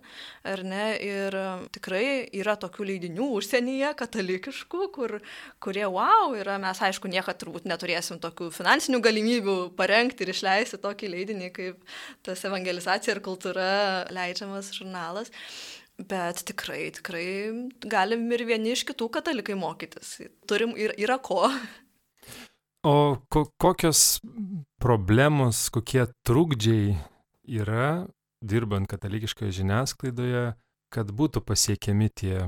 Ar 0.50 0.64
ne? 0.66 0.88
Ir 0.98 1.38
tikrai 1.76 2.32
yra 2.34 2.56
tokių 2.58 2.88
leidinių 2.90 3.28
užsienyje, 3.38 3.92
katalikiškų, 4.00 4.88
kur, 4.96 5.20
kurie 5.62 5.86
wow 5.86 6.34
yra. 6.34 6.58
Mes, 6.64 6.82
aišku, 6.82 7.12
niekada 7.14 7.44
turbūt 7.44 7.70
neturėsim 7.70 8.18
tokių 8.24 8.50
finansinių 8.58 9.04
galimybių 9.06 9.56
parengti 9.78 10.26
ir 10.26 10.34
išleisti 10.34 10.82
tokį 10.82 11.14
leidinį, 11.14 11.52
kaip 11.54 11.96
tas 12.26 12.42
evangelizacija 12.50 13.14
ir 13.14 13.22
kultūra 13.22 13.70
leidžiamas 14.18 14.74
žurnalas. 14.74 15.30
Bet 16.02 16.42
tikrai, 16.50 16.88
tikrai 16.98 17.30
galim 17.86 18.26
ir 18.34 18.48
vieni 18.50 18.74
iš 18.74 18.82
kitų 18.90 19.12
katalikai 19.14 19.54
mokytis. 19.54 20.16
Turim 20.50 20.74
ir 20.74 20.98
yra 20.98 21.22
ko. 21.22 21.46
O 22.84 23.16
ko 23.32 23.46
kokios 23.58 24.20
problemos, 24.76 25.70
kokie 25.72 26.04
trukdžiai 26.28 26.98
yra, 27.48 28.04
dirbant 28.44 28.90
katalikiškoje 28.92 29.54
žiniasklaidoje, 29.56 30.42
kad 30.92 31.14
būtų 31.16 31.40
pasiekiami 31.48 32.10
tie, 32.12 32.42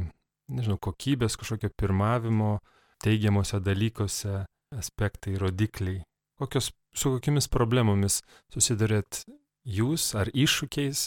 nežinau, 0.51 0.75
kokybės 0.75 1.37
kažkokio 1.39 1.69
pirmavimo 1.79 2.57
teigiamuose 3.03 3.61
dalykuose 3.63 4.41
aspektai, 4.75 5.37
rodikliai? 5.39 6.01
Kokios, 6.35 6.73
su 6.91 7.13
kokiamis 7.13 7.47
problemomis 7.47 8.17
susidurėt 8.51 9.21
jūs 9.63 10.09
ar 10.19 10.27
iššūkiais, 10.35 11.05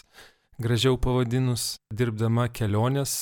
gražiau 0.56 0.96
pavadinus, 0.96 1.82
dirbdama 1.92 2.46
kelionės 2.48 3.12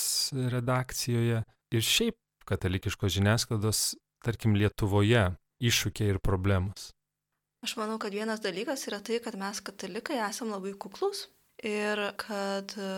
redakcijoje 0.54 1.42
ir 1.74 1.82
šiaip 1.82 2.46
katalikiškos 2.46 3.16
žiniasklaidos, 3.18 3.82
tarkim, 4.22 4.54
Lietuvoje 4.54 5.32
iššūkiai 5.62 6.14
ir 6.14 6.20
problemos? 6.22 6.90
Aš 7.64 7.76
manau, 7.80 7.96
kad 7.98 8.14
vienas 8.14 8.42
dalykas 8.44 8.84
yra 8.90 9.00
tai, 9.02 9.20
kad 9.24 9.36
mes 9.40 9.62
katalikai 9.64 10.20
esame 10.28 10.54
labai 10.54 10.74
kuklus 10.78 11.26
ir 11.64 12.02
kad 12.20 12.74
e, 12.78 12.90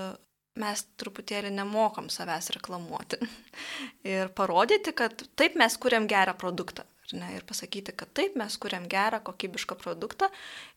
mes 0.59 0.83
truputėlį 1.01 1.53
nemokam 1.55 2.11
savęs 2.13 2.51
reklamuoti. 2.57 3.21
ir 4.17 4.33
parodyti, 4.37 4.93
kad 4.97 5.25
taip 5.39 5.57
mes 5.61 5.79
kuriam 5.81 6.09
gerą 6.11 6.35
produktą. 6.39 6.85
Ne, 7.17 7.31
ir 7.39 7.45
pasakyti, 7.49 7.95
kad 7.97 8.11
taip 8.13 8.35
mes 8.37 8.59
kuriam 8.61 8.85
gerą, 8.91 9.23
kokybišką 9.25 9.79
produktą 9.81 10.29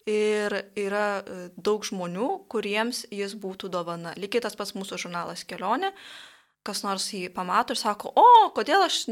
ir 0.08 0.56
yra 0.80 1.20
e, 1.20 1.50
daug 1.60 1.84
žmonių, 1.84 2.30
kuriems 2.52 3.04
jis 3.12 3.36
būtų 3.36 3.68
dovana. 3.74 4.14
Lygiai 4.16 4.46
tas 4.46 4.56
pats 4.56 4.72
mūsų 4.78 5.02
žurnalas 5.04 5.44
kelionė, 5.44 5.92
kas 6.64 6.86
nors 6.86 7.10
jį 7.12 7.28
pamato 7.36 7.76
ir 7.76 7.82
sako, 7.82 8.14
o, 8.16 8.28
kodėl 8.56 8.86
aš 8.86 9.04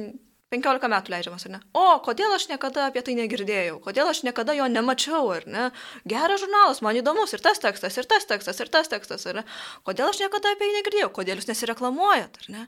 15 0.49 0.89
metų 0.89 1.13
leidžiamas, 1.13 1.45
ar 1.45 1.53
ne? 1.53 1.59
O, 1.77 1.99
kodėl 2.05 2.33
aš 2.33 2.47
niekada 2.49 2.87
apie 2.89 3.03
tai 3.05 3.13
negirdėjau, 3.19 3.77
kodėl 3.85 4.09
aš 4.09 4.23
niekada 4.25 4.55
jo 4.57 4.65
nemačiau, 4.71 5.27
ar 5.35 5.45
ne? 5.45 5.65
Geras 6.09 6.41
žurnalas, 6.41 6.81
man 6.85 6.97
įdomus 6.97 7.35
ir 7.37 7.43
tas 7.45 7.61
tekstas, 7.61 7.99
ir 8.01 8.09
tas 8.09 8.25
tekstas, 8.25 8.57
ir 8.57 8.71
tas 8.73 8.89
tekstas, 8.89 9.27
ar 9.29 9.41
ne? 9.41 9.43
Kodėl 9.85 10.09
aš 10.09 10.23
niekada 10.23 10.55
apie 10.55 10.71
jį 10.71 10.79
negirdėjau, 10.79 11.11
kodėl 11.19 11.37
jūs 11.37 11.51
nesireklamuojat, 11.51 12.41
ar 12.41 12.51
ne? 12.55 12.65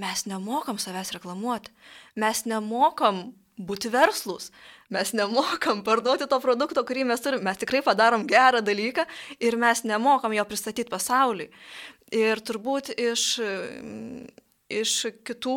Mes 0.00 0.24
nemokam 0.24 0.80
savęs 0.80 1.12
reklamuoti, 1.12 1.68
mes 2.16 2.46
nemokam 2.48 3.26
būti 3.60 3.90
verslus, 3.92 4.48
mes 4.88 5.12
nemokam 5.12 5.82
parduoti 5.84 6.24
to 6.30 6.38
produkto, 6.40 6.80
kurį 6.88 7.04
mes 7.10 7.20
turime, 7.20 7.44
mes 7.44 7.60
tikrai 7.60 7.82
padarom 7.84 8.24
gerą 8.28 8.62
dalyką 8.64 9.04
ir 9.36 9.58
mes 9.60 9.84
nemokam 9.84 10.32
jo 10.32 10.46
pristatyti 10.48 10.88
pasauliui. 10.88 11.52
Ir 12.12 12.40
turbūt 12.44 12.94
iš 12.96 13.26
iš 14.80 14.94
kitų 15.26 15.56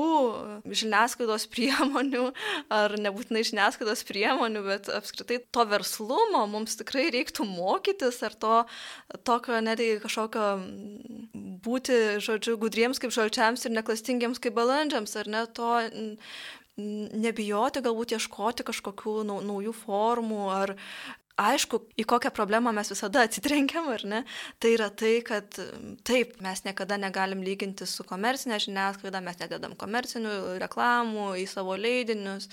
žiniasklaidos 0.66 1.48
priemonių, 1.54 2.28
ar 2.74 2.96
nebūtinai 3.02 3.46
žiniasklaidos 3.48 4.06
priemonių, 4.10 4.64
bet 4.68 4.92
apskritai 4.94 5.42
to 5.56 5.66
verslumo 5.72 6.46
mums 6.52 6.78
tikrai 6.80 7.08
reiktų 7.16 7.48
mokytis, 7.50 8.22
ar 8.28 8.36
to 8.36 8.60
tokio 9.28 9.62
netgi 9.64 10.00
kažkokio 10.04 10.50
būti, 11.66 12.00
žodžiu, 12.24 12.58
gudriems 12.62 13.02
kaip 13.02 13.14
žalčiams 13.16 13.66
ir 13.66 13.76
neklastingiems 13.78 14.42
kaip 14.44 14.56
balandžiams, 14.58 15.16
ar 15.22 15.32
ne 15.32 15.46
to 15.56 15.72
nebijoti, 16.76 17.84
galbūt 17.84 18.18
ieškoti 18.18 18.66
kažkokių 18.68 19.22
naujų 19.30 19.72
formų 19.86 20.42
ar 20.52 20.76
aišku, 21.42 21.82
į 22.00 22.06
kokią 22.08 22.32
problemą 22.36 22.72
mes 22.76 22.92
visada 22.92 23.26
atsitrenkiam, 23.26 23.90
ar 23.92 24.06
ne? 24.08 24.22
Tai 24.60 24.72
yra 24.76 24.90
tai, 24.90 25.18
kad 25.26 25.60
taip, 26.08 26.38
mes 26.44 26.64
niekada 26.68 27.00
negalim 27.02 27.44
lyginti 27.46 27.88
su 27.90 28.06
komercinė 28.08 28.60
žiniasklaida, 28.64 29.24
mes 29.26 29.42
nededam 29.42 29.76
komercinių 29.80 30.60
reklamų 30.64 31.34
į 31.44 31.50
savo 31.52 31.76
leidinius 31.80 32.50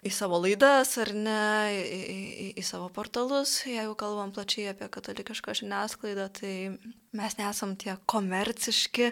į 0.00 0.10
savo 0.14 0.38
laidas 0.40 0.94
ar 1.00 1.10
ne, 1.12 1.40
į, 1.76 1.98
į, 2.00 2.46
į 2.60 2.64
savo 2.64 2.88
portalus, 2.94 3.58
jeigu 3.68 3.92
kalbam 4.00 4.32
plačiai 4.32 4.70
apie 4.72 4.88
katalikišką 4.92 5.54
žiniasklaidą, 5.60 6.28
tai 6.40 6.54
mes 7.16 7.36
nesam 7.40 7.74
tie 7.78 7.96
komerciški, 8.10 9.10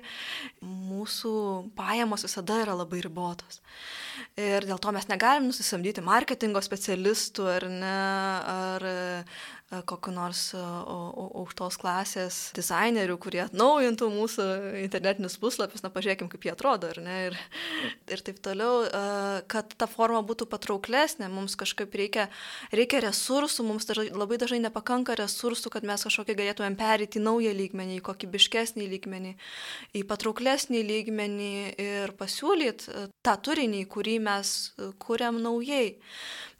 mūsų 0.62 1.32
pajamos 1.78 2.26
visada 2.26 2.60
yra 2.62 2.76
labai 2.78 3.02
ribotos. 3.02 3.60
Ir 4.38 4.66
dėl 4.66 4.78
to 4.82 4.92
mes 4.94 5.08
negalim 5.10 5.48
nusisamdyti 5.50 6.02
marketingo 6.06 6.62
specialistų 6.62 7.48
ar 7.56 7.68
ne, 7.70 7.98
ar 8.54 8.88
E, 9.68 9.82
kokiu 9.84 10.14
nors 10.16 10.46
e, 10.56 10.58
aukštos 11.36 11.76
klasės 11.76 12.36
dizainerių, 12.56 13.18
kurie 13.20 13.42
atnaujintų 13.42 14.06
mūsų 14.14 14.44
internetinius 14.80 15.34
puslapius, 15.42 15.82
na 15.84 15.90
pažiūrėkim, 15.92 16.30
kaip 16.32 16.46
jie 16.46 16.54
atrodo, 16.54 16.88
ar 16.88 17.00
ne, 17.04 17.16
ir, 17.26 17.36
ir 18.08 18.22
taip 18.24 18.38
toliau, 18.46 18.86
e, 18.86 19.02
kad 19.52 19.74
ta 19.76 19.84
forma 19.92 20.22
būtų 20.24 20.46
patrauklesnė, 20.48 21.28
mums 21.28 21.58
kažkaip 21.60 21.92
reikia, 22.00 22.30
reikia 22.72 23.02
resursų, 23.04 23.66
mums 23.68 23.84
dažnai, 23.90 24.08
labai 24.16 24.38
dažnai 24.40 24.62
nepakanka 24.64 25.18
resursų, 25.20 25.74
kad 25.74 25.84
mes 25.84 26.06
kažkokį 26.08 26.38
galėtumėm 26.40 26.78
perėti 26.80 27.20
į 27.20 27.26
naują 27.26 27.52
lygmenį, 27.60 27.87
į 27.96 28.02
kokybiškesnį 28.04 28.88
lygmenį, 28.92 29.32
į 29.96 30.04
patrauklesnį 30.10 30.82
lygmenį 30.90 31.54
ir 31.84 32.14
pasiūlyti 32.18 33.08
tą 33.24 33.34
turinį, 33.48 33.86
kurį 33.90 34.18
mes 34.28 34.54
kuriam 35.02 35.40
naujai. 35.42 35.96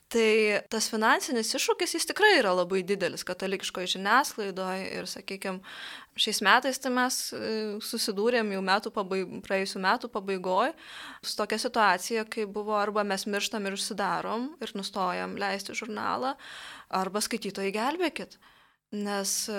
Tai 0.09 0.63
tas 0.73 0.87
finansinis 0.89 1.51
iššūkis 1.53 1.93
jis 1.99 2.07
tikrai 2.09 2.39
yra 2.39 2.55
labai 2.57 2.81
didelis 2.87 3.27
katalikiškoje 3.29 3.91
žiniasklaidoje 3.93 4.87
ir, 4.97 5.09
sakykime, 5.11 5.61
šiais 6.17 6.41
metais 6.47 6.81
tai 6.81 6.93
mes 6.97 7.19
e, 7.37 7.51
susidūrėm 7.85 8.55
jau 8.55 8.63
metų 8.65 8.93
pabaig, 8.95 9.35
praėjusių 9.45 9.83
metų 9.85 10.09
pabaigoje 10.15 10.73
su 11.21 11.37
tokia 11.37 11.61
situacija, 11.61 12.25
kai 12.25 12.47
buvo 12.49 12.79
arba 12.81 13.05
mes 13.05 13.27
mirštam 13.29 13.69
ir 13.69 13.77
užsidarom 13.77 14.49
ir 14.65 14.73
nustojam 14.81 15.37
leisti 15.37 15.77
žurnalą, 15.77 16.39
arba 16.89 17.21
skaitytojai 17.29 17.75
gelbėkit. 17.77 18.41
Nes 18.91 19.49
e, 19.49 19.53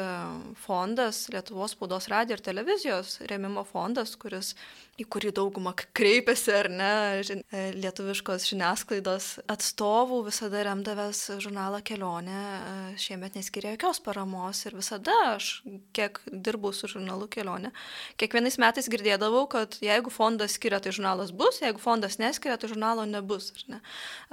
fondas, 0.56 1.28
Lietuvos 1.30 1.76
spaudos 1.76 2.08
radio 2.10 2.34
ir 2.34 2.42
televizijos 2.42 3.20
rėmimo 3.30 3.62
fondas, 3.62 4.16
kuris 4.18 4.56
į 5.00 5.06
kurį 5.06 5.30
daugumą 5.38 5.76
kreipiasi 5.96 6.50
ar 6.58 6.68
ne 6.74 6.94
e, 7.22 7.62
lietuviškos 7.78 8.48
žiniasklaidos 8.50 9.28
atstovų, 9.46 10.24
visada 10.26 10.64
remdavęs 10.66 11.22
žurnalą 11.46 11.84
kelionė, 11.86 12.40
e, 12.42 12.74
šiemet 12.98 13.38
neskiria 13.38 13.76
jokios 13.76 14.02
paramos 14.02 14.64
ir 14.66 14.74
visada 14.80 15.14
aš, 15.36 15.52
kiek 15.94 16.18
dirbau 16.26 16.74
su 16.74 16.90
žurnalu 16.90 17.30
kelionė, 17.30 17.70
kiekvienais 18.18 18.58
metais 18.58 18.90
girdėdavau, 18.90 19.46
kad 19.54 19.78
jeigu 19.78 20.10
fondas 20.10 20.58
skiria, 20.58 20.82
tai 20.82 20.96
žurnalas 20.98 21.30
bus, 21.30 21.62
jeigu 21.62 21.78
fondas 21.86 22.18
neskiria, 22.18 22.58
tai 22.58 22.72
žurnalo 22.74 23.06
nebus. 23.06 23.54
Ne? 23.70 23.78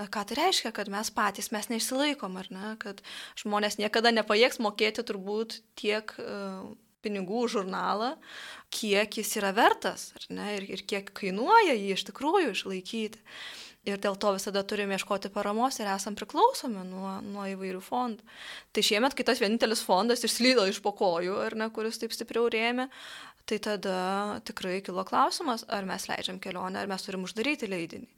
Ką 0.00 0.24
tai 0.24 0.40
reiškia, 0.40 0.72
kad 0.72 0.88
mes 0.88 1.12
patys, 1.12 1.52
mes 1.52 1.68
neišsilaikom, 1.68 2.40
ar 2.40 2.48
ne, 2.48 2.74
kad 2.80 3.04
žmonės 3.44 3.76
niekada 3.76 4.14
nepajėgs 4.16 4.64
mokėti 4.64 4.85
turbūt 4.94 5.60
tiek 5.78 6.12
uh, 6.22 6.66
pinigų 7.06 7.46
žurnalą, 7.52 8.14
kiek 8.74 9.20
jis 9.20 9.36
yra 9.40 9.52
vertas, 9.56 10.10
ne, 10.28 10.56
ir, 10.58 10.66
ir 10.76 10.82
kiek 10.88 11.12
kainuoja 11.16 11.76
jį 11.76 11.94
iš 11.94 12.08
tikrųjų 12.10 12.56
išlaikyti. 12.56 13.22
Ir 13.86 14.00
dėl 14.02 14.16
to 14.18 14.32
visada 14.34 14.64
turime 14.66 14.96
ieškoti 14.96 15.30
paramos 15.30 15.76
ir 15.78 15.86
esam 15.92 16.16
priklausomi 16.18 16.80
nuo, 16.88 17.12
nuo 17.22 17.44
įvairių 17.46 17.78
fondų. 17.86 18.24
Tai 18.74 18.82
šiemet, 18.82 19.14
kai 19.14 19.22
tas 19.28 19.38
vienintelis 19.38 19.84
fondas 19.86 20.26
išslydo 20.26 20.64
iš 20.66 20.80
pokojų, 20.82 21.36
ar 21.44 21.54
ne, 21.54 21.68
kuris 21.70 22.02
taip 22.02 22.10
stipriau 22.10 22.48
rėmė, 22.50 22.88
tai 23.46 23.60
tada 23.62 24.40
tikrai 24.42 24.80
kilo 24.82 25.06
klausimas, 25.06 25.62
ar 25.70 25.86
mes 25.86 26.08
leidžiam 26.10 26.42
kelionę, 26.42 26.82
ar 26.82 26.90
mes 26.90 27.06
turim 27.06 27.28
uždaryti 27.28 27.70
leidinį. 27.70 28.10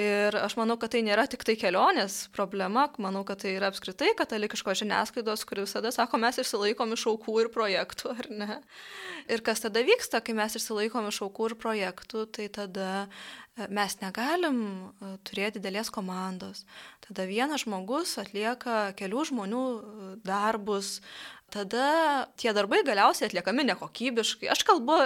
Ir 0.00 0.32
aš 0.40 0.54
manau, 0.56 0.78
kad 0.80 0.94
tai 0.94 1.02
nėra 1.04 1.26
tik 1.28 1.42
tai 1.44 1.52
kelionės 1.60 2.30
problema, 2.32 2.86
manau, 2.96 3.26
kad 3.28 3.42
tai 3.42 3.50
yra 3.58 3.68
apskritai 3.68 4.14
katalikiškos 4.16 4.80
žiniasklaidos, 4.80 5.42
kuri 5.44 5.66
visada 5.66 5.90
sako, 5.92 6.16
mes 6.22 6.38
išsilaikom 6.40 6.94
iš 6.96 7.04
aukų 7.10 7.34
ir 7.42 7.50
projektų, 7.52 8.14
ar 8.16 8.28
ne? 8.32 8.56
Ir 9.28 9.44
kas 9.44 9.60
tada 9.60 9.82
vyksta, 9.84 10.22
kai 10.24 10.32
mes 10.38 10.56
išsilaikom 10.56 11.10
iš 11.10 11.18
aukų 11.28 11.50
ir 11.50 11.56
projektų, 11.60 12.24
tai 12.32 12.48
tada 12.56 12.88
e, 13.04 13.68
mes 13.68 13.98
negalim 14.00 14.62
e, 14.64 15.12
turėti 15.28 15.60
didelės 15.60 15.92
komandos. 15.92 16.64
Tada 17.04 17.28
vienas 17.28 17.66
žmogus 17.66 18.16
atlieka 18.22 18.94
kelių 18.96 19.26
žmonių 19.28 19.62
e, 19.76 20.10
darbus, 20.24 21.02
tada 21.52 22.26
tie 22.40 22.52
darbai 22.56 22.80
galiausiai 22.86 23.28
atliekami 23.28 23.66
nekokybiškai. 23.68 24.48
Aš 24.52 24.64
kalbu, 24.68 24.96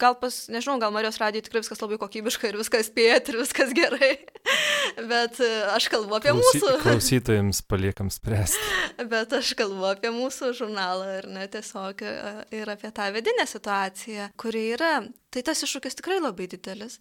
gal 0.00 0.16
pas, 0.20 0.36
nežinau, 0.52 0.78
gal 0.82 0.94
Marijos 0.94 1.18
radijoje 1.20 1.48
tikrai 1.48 1.62
viskas 1.64 1.82
labai 1.82 1.98
kokybiškai 2.02 2.52
ir 2.52 2.58
viskas 2.60 2.88
spėjat 2.90 3.32
ir 3.32 3.40
viskas 3.42 3.72
gerai, 3.76 4.12
bet 5.12 5.40
e, 5.42 5.50
aš 5.74 5.88
kalbu 5.92 6.18
apie 6.18 6.34
Klausy, 6.34 6.60
mūsų. 6.60 6.74
Klausytojams 6.86 7.62
paliekam 7.70 8.12
spręsti. 8.14 8.62
Bet 9.10 9.34
aš 9.36 9.54
kalbu 9.58 9.90
apie 9.90 10.12
mūsų 10.14 10.52
žurnalą 10.62 11.18
ir 11.18 11.28
ne 11.32 11.48
tiesiog 11.50 12.06
e, 12.06 12.14
ir 12.62 12.72
apie 12.72 12.92
tą 12.94 13.10
vidinę 13.14 13.48
situaciją, 13.50 14.30
kuri 14.40 14.70
yra. 14.76 14.94
Tai 15.32 15.40
tas 15.46 15.62
iššūkis 15.64 15.96
tikrai 15.96 16.18
labai 16.20 16.44
didelis. 16.52 16.98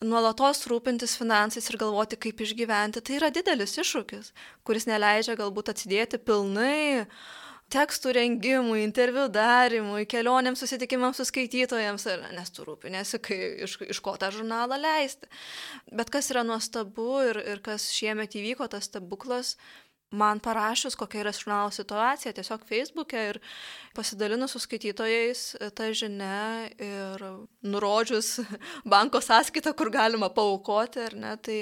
Nuolatos 0.00 0.62
rūpintis 0.70 1.18
finansais 1.20 1.66
ir 1.68 1.76
galvoti, 1.76 2.16
kaip 2.16 2.40
išgyventi, 2.40 3.02
tai 3.04 3.18
yra 3.18 3.28
didelis 3.34 3.76
iššūkis, 3.76 4.30
kuris 4.64 4.88
neleidžia 4.88 5.36
galbūt 5.36 5.68
atsidėti 5.74 6.16
pilnai 6.22 7.04
tekstų 7.72 8.12
rengimui, 8.16 8.82
interviu 8.84 9.26
darimui, 9.32 10.06
kelionėms, 10.08 10.62
susitikimams 10.62 11.20
su 11.20 11.26
skaitytojams, 11.28 12.06
nes 12.36 12.54
tu 12.54 12.64
rūpinėsi, 12.66 13.20
kai, 13.24 13.40
iš, 13.66 13.78
iš 13.92 14.00
ko 14.04 14.16
tą 14.20 14.30
žurnalą 14.34 14.80
leisti. 14.80 15.28
Bet 15.92 16.12
kas 16.14 16.32
yra 16.32 16.46
nuostabu 16.48 17.20
ir, 17.28 17.42
ir 17.56 17.60
kas 17.64 17.90
šiemet 17.92 18.38
įvyko, 18.40 18.70
tas 18.72 18.88
stebuklas, 18.88 19.56
man 20.08 20.40
parašius, 20.40 20.96
kokia 20.96 21.20
yra 21.20 21.32
žurnalo 21.36 21.70
situacija, 21.74 22.32
tiesiog 22.32 22.64
Facebook'e 22.68 23.24
ir 23.34 23.38
pasidalinus 23.96 24.54
su 24.56 24.62
skaitytojais 24.64 25.44
tą 25.76 25.90
žinę 25.92 26.72
ir 26.80 27.24
nurodžius 27.60 28.38
banko 28.94 29.20
sąskaitą, 29.20 29.74
kur 29.76 29.92
galima 29.92 30.32
paukoti, 30.32 31.04
ar 31.04 31.16
ne, 31.20 31.36
tai 31.36 31.60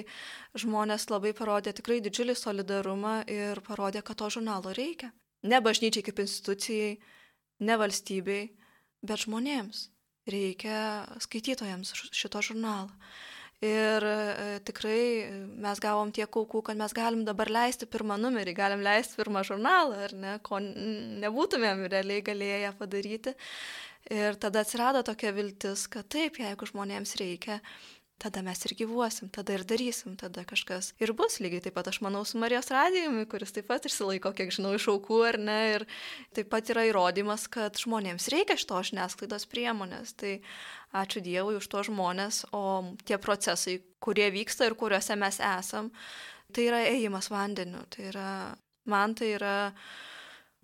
žmonės 0.55 1.11
labai 1.11 1.35
parodė 1.35 1.75
tikrai 1.75 1.99
didžiulį 2.05 2.39
solidarumą 2.39 3.21
ir 3.27 3.63
parodė, 3.67 4.07
kad 4.07 4.23
to 4.23 4.31
žurnalo 4.39 4.71
reikia. 4.77 5.11
Ne 5.47 5.61
bažnyčiai 5.65 6.05
kaip 6.07 6.21
institucijai, 6.25 6.97
ne 7.67 7.79
valstybei, 7.81 8.51
bet 9.07 9.25
žmonėms. 9.25 9.87
Reikia 10.27 11.07
skaitytojams 11.23 11.93
šito 12.11 12.43
žurnalo. 12.43 12.91
Ir 13.65 14.05
e, 14.05 14.59
tikrai 14.69 15.31
mes 15.65 15.81
gavom 15.81 16.11
tiek 16.13 16.29
aukų, 16.29 16.61
kad 16.67 16.77
mes 16.77 16.93
galim 16.93 17.23
dabar 17.25 17.49
leisti 17.49 17.89
pirmą 17.89 18.19
numerį, 18.21 18.53
galim 18.59 18.83
leisti 18.85 19.17
pirmą 19.17 19.41
žurnalą, 19.49 20.03
ar 20.09 20.13
ne, 20.13 20.35
ko 20.45 20.59
nebūtumėm 20.61 21.87
realiai 21.89 22.25
galėję 22.27 22.75
padaryti. 22.77 23.33
Ir 24.13 24.37
tada 24.43 24.61
atsirado 24.63 25.01
tokia 25.07 25.33
viltis, 25.35 25.87
kad 25.91 26.07
taip, 26.13 26.37
jeigu 26.43 26.69
žmonėms 26.69 27.17
reikia, 27.19 27.63
tada 28.19 28.41
mes 28.43 28.63
ir 28.65 28.73
gyvuosim, 28.79 29.29
tada 29.33 29.55
ir 29.57 29.65
darysim, 29.69 30.15
tada 30.17 30.45
kažkas 30.49 30.93
ir 31.03 31.13
bus 31.17 31.37
lygiai 31.43 31.63
taip 31.67 31.77
pat, 31.77 31.91
aš 31.91 32.01
manau, 32.05 32.23
su 32.25 32.41
Marijos 32.41 32.71
radijumi, 32.73 33.27
kuris 33.29 33.53
taip 33.53 33.69
pat 33.69 33.89
išsilaiko, 33.89 34.33
kiek 34.37 34.55
žinau, 34.57 34.73
iš 34.77 34.89
aukų 34.93 35.21
ar 35.29 35.39
ne, 35.41 35.59
ir 35.75 35.87
taip 36.37 36.49
pat 36.53 36.73
yra 36.73 36.87
įrodymas, 36.89 37.45
kad 37.53 37.77
žmonėms 37.81 38.31
reikia 38.33 38.57
šito 38.57 38.81
žiniasklaidos 38.91 39.45
priemonės. 39.53 40.17
Tai 40.17 40.39
ačiū 40.97 41.21
Dievui 41.25 41.59
už 41.61 41.69
to 41.69 41.85
žmonės, 41.91 42.47
o 42.57 42.97
tie 43.05 43.21
procesai, 43.21 43.79
kurie 44.01 44.31
vyksta 44.33 44.71
ir 44.71 44.79
kuriuose 44.81 45.17
mes 45.21 45.41
esam, 45.45 45.93
tai 46.57 46.69
yra 46.71 46.83
ėjimas 46.89 47.29
vandeniu, 47.33 47.85
tai 47.93 48.09
yra, 48.15 48.31
man 48.89 49.17
tai 49.19 49.35
yra 49.37 49.57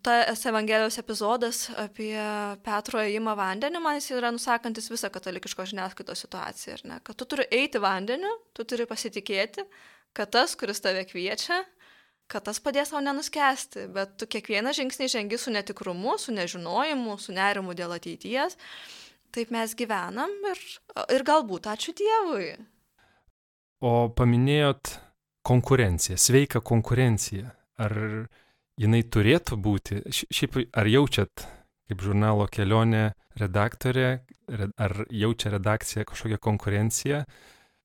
tas 0.02 0.46
Evangelijos 0.46 0.98
epizodas 1.00 1.64
apie 1.78 2.16
Petro 2.64 3.00
ėjimą 3.02 3.34
vandenį, 3.38 3.80
man 3.82 3.98
jis 3.98 4.10
yra 4.16 4.32
nusakantis 4.34 4.90
visą 4.92 5.10
katalikiško 5.12 5.66
žiniasklaidos 5.70 6.24
situaciją. 6.24 6.80
Ne? 6.90 6.98
Kad 7.06 7.18
tu 7.18 7.28
turi 7.30 7.46
eiti 7.50 7.80
vandeniu, 7.82 8.32
tu 8.56 8.66
turi 8.68 8.86
pasitikėti, 8.90 9.64
kad 10.16 10.32
tas, 10.34 10.56
kuris 10.58 10.82
tave 10.84 11.04
kviečia, 11.08 11.62
kad 12.32 12.46
tas 12.48 12.60
padės 12.64 12.92
tau 12.92 13.02
nenuskesti, 13.04 13.86
bet 13.92 14.16
tu 14.20 14.28
kiekvieną 14.30 14.72
žingsnį 14.76 15.08
žengi 15.12 15.38
su 15.40 15.52
netikrumu, 15.54 16.16
su 16.18 16.34
nežinojimu, 16.34 17.16
su 17.20 17.34
nerimu 17.36 17.76
dėl 17.78 17.96
ateities. 17.96 18.58
Taip 19.32 19.52
mes 19.54 19.72
gyvenam 19.76 20.32
ir, 20.50 20.60
ir 21.14 21.24
galbūt 21.24 21.70
ačiū 21.72 21.94
Dievui. 21.96 22.52
O 23.82 24.12
paminėjot 24.14 24.92
konkurenciją, 25.48 26.18
sveiką 26.20 26.60
konkurenciją. 26.62 27.48
Ar 27.82 27.92
jinai 28.82 29.02
turėtų 29.06 29.58
būti, 29.62 30.02
šiaip 30.10 30.58
ar 30.74 30.88
jaučiat 30.90 31.46
kaip 31.92 32.04
žurnalo 32.04 32.46
kelionė 32.50 33.12
redaktorė, 33.40 34.22
ar 34.80 34.94
jaučia 35.12 35.52
redakcija 35.54 36.06
kažkokią 36.08 36.38
konkurenciją, 36.42 37.22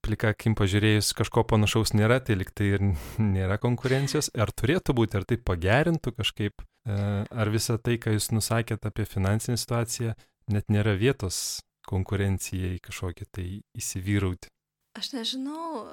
plika 0.06 0.32
akim 0.32 0.56
pažiūrėjus 0.58 1.12
kažko 1.18 1.44
panašaus 1.50 1.94
nėra, 1.98 2.20
tai 2.24 2.38
liktai 2.40 2.72
ir 2.78 2.86
nėra 3.36 3.60
konkurencijos, 3.62 4.32
ar 4.40 4.54
turėtų 4.56 4.96
būti, 4.98 5.20
ar 5.20 5.28
tai 5.28 5.40
pagerintų 5.42 6.16
kažkaip, 6.22 6.64
e, 6.64 7.00
ar 7.28 7.54
visą 7.54 7.78
tai, 7.82 7.98
ką 8.02 8.16
jūs 8.16 8.32
nusakėt 8.36 8.88
apie 8.88 9.08
finansinę 9.10 9.58
situaciją, 9.60 10.16
net 10.54 10.70
nėra 10.72 10.96
vietos 11.00 11.60
konkurencijai 11.88 12.78
kažkokiai 12.84 13.32
tai 13.32 13.48
įsivyrauti. 13.80 14.52
Aš 14.98 15.12
nežinau, 15.14 15.84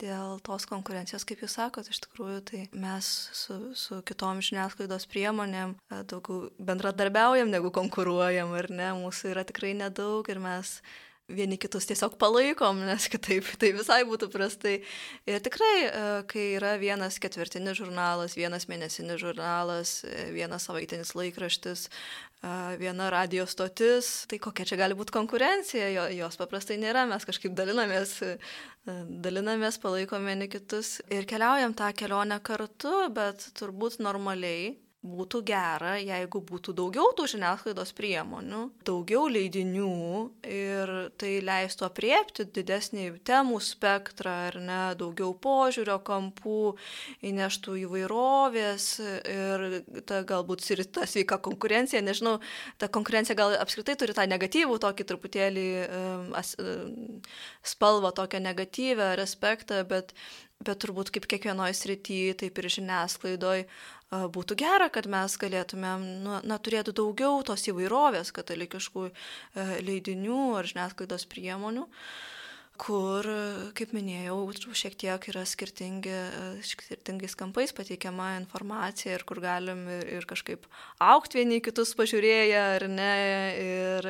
dėl 0.00 0.40
tos 0.42 0.64
konkurencijos, 0.66 1.22
kaip 1.28 1.44
jūs 1.44 1.54
sakot, 1.54 1.86
iš 1.86 2.00
tikrųjų, 2.02 2.38
tai 2.50 2.62
mes 2.74 3.06
su, 3.36 3.58
su 3.78 4.00
kitom 4.08 4.40
žiniasklaidos 4.42 5.06
priemonėm 5.12 5.76
daugiau 6.10 6.48
bendradarbiaujam 6.58 7.52
negu 7.52 7.70
konkuruojam, 7.74 8.56
ar 8.58 8.70
ne, 8.74 8.88
mūsų 9.04 9.30
yra 9.36 9.46
tikrai 9.46 9.76
nedaug 9.78 10.26
ir 10.32 10.42
mes 10.42 10.80
vieni 11.28 11.58
kitus 11.60 11.86
tiesiog 11.88 12.16
palaikom, 12.20 12.80
nes 12.88 13.08
kitaip 13.12 13.46
tai 13.60 13.72
visai 13.76 14.00
būtų 14.08 14.30
prastai. 14.32 14.78
Ir 15.28 15.42
tikrai, 15.44 15.74
kai 16.30 16.46
yra 16.56 16.76
vienas 16.80 17.20
ketvirtinis 17.22 17.78
žurnalas, 17.78 18.36
vienas 18.38 18.68
mėnesinis 18.70 19.20
žurnalas, 19.20 20.00
vienas 20.34 20.68
savaitinis 20.68 21.14
laikraštis, 21.18 21.88
viena 22.80 23.10
radio 23.12 23.46
stotis, 23.50 24.26
tai 24.30 24.40
kokia 24.42 24.66
čia 24.68 24.80
gali 24.80 24.96
būti 24.98 25.14
konkurencija, 25.14 25.88
jo, 25.92 26.08
jos 26.20 26.38
paprastai 26.40 26.78
nėra, 26.80 27.04
mes 27.10 27.26
kažkaip 27.28 27.56
dalinamės, 27.58 28.18
dalinamės, 28.86 29.80
palaikome 29.82 30.32
vieni 30.32 30.50
kitus 30.50 30.98
ir 31.12 31.28
keliaujam 31.28 31.74
tą 31.76 31.90
kelionę 31.98 32.38
kartu, 32.46 32.94
bet 33.14 33.50
turbūt 33.58 33.98
normaliai 34.04 34.76
būtų 35.06 35.44
gera, 35.46 35.92
jeigu 36.02 36.40
būtų 36.42 36.72
daugiau 36.74 37.12
tų 37.14 37.28
žiniasklaidos 37.30 37.92
priemonių, 37.94 38.64
daugiau 38.86 39.28
leidinių 39.30 39.90
ir 40.42 40.90
tai 41.20 41.36
leistų 41.46 41.86
apriepti 41.86 42.48
didesnį 42.50 43.04
temų 43.22 43.60
spektrą 43.62 44.32
ar 44.48 44.58
ne, 44.58 44.80
daugiau 44.98 45.36
požiūrio 45.38 46.00
kampų, 46.02 46.74
įneštų 47.30 47.76
įvairovės 47.84 48.88
ir 49.04 49.66
ta 50.08 50.24
galbūt 50.26 50.66
ir 50.74 50.82
ta 50.90 51.06
sveika 51.06 51.38
konkurencija, 51.46 52.02
nežinau, 52.02 52.40
ta 52.82 52.90
konkurencija 52.90 53.38
gal 53.38 53.54
apskritai 53.60 53.94
turi 54.00 54.18
tą 54.18 54.26
negatyvų 54.26 54.80
tokį 54.82 55.08
truputėlį 55.12 55.68
spalvą, 57.62 58.10
tokią 58.18 58.42
negatyvę 58.42 59.14
aspektą, 59.22 59.84
bet 59.86 60.10
bet 60.64 60.80
turbūt 60.82 61.12
kaip 61.14 61.28
kiekvienoje 61.30 61.76
srityje, 61.78 62.38
taip 62.42 62.58
ir 62.58 62.70
žiniasklaidoje 62.74 63.66
būtų 64.34 64.56
gera, 64.58 64.88
kad 64.92 65.06
mes 65.10 65.36
galėtumėm, 65.38 66.06
nu, 66.24 66.38
na, 66.40 66.56
turėtų 66.58 66.96
daugiau 66.96 67.42
tos 67.44 67.66
įvairovės 67.68 68.32
katalikiškų 68.32 69.04
e, 69.08 69.12
leidinių 69.84 70.40
ar 70.56 70.70
žiniasklaidos 70.70 71.28
priemonių. 71.28 71.84
Uh, 71.84 72.37
kur, 72.78 73.26
kaip 73.76 73.92
minėjau, 73.96 74.36
šiek 74.78 74.94
tiek 74.98 75.24
yra 75.32 75.42
skirtingi, 75.48 76.14
skirtingais 76.66 77.34
kampais 77.38 77.72
pateikiama 77.74 78.30
informacija 78.38 79.16
ir 79.16 79.24
kur 79.28 79.40
galim 79.42 79.82
ir, 79.90 80.04
ir 80.18 80.26
kažkaip 80.30 80.68
aukti 81.02 81.40
vieni 81.40 81.58
kitus 81.64 81.94
pažiūrėję, 81.98 82.60
ar 82.76 82.86
ne, 82.92 83.14
ir, 83.64 84.08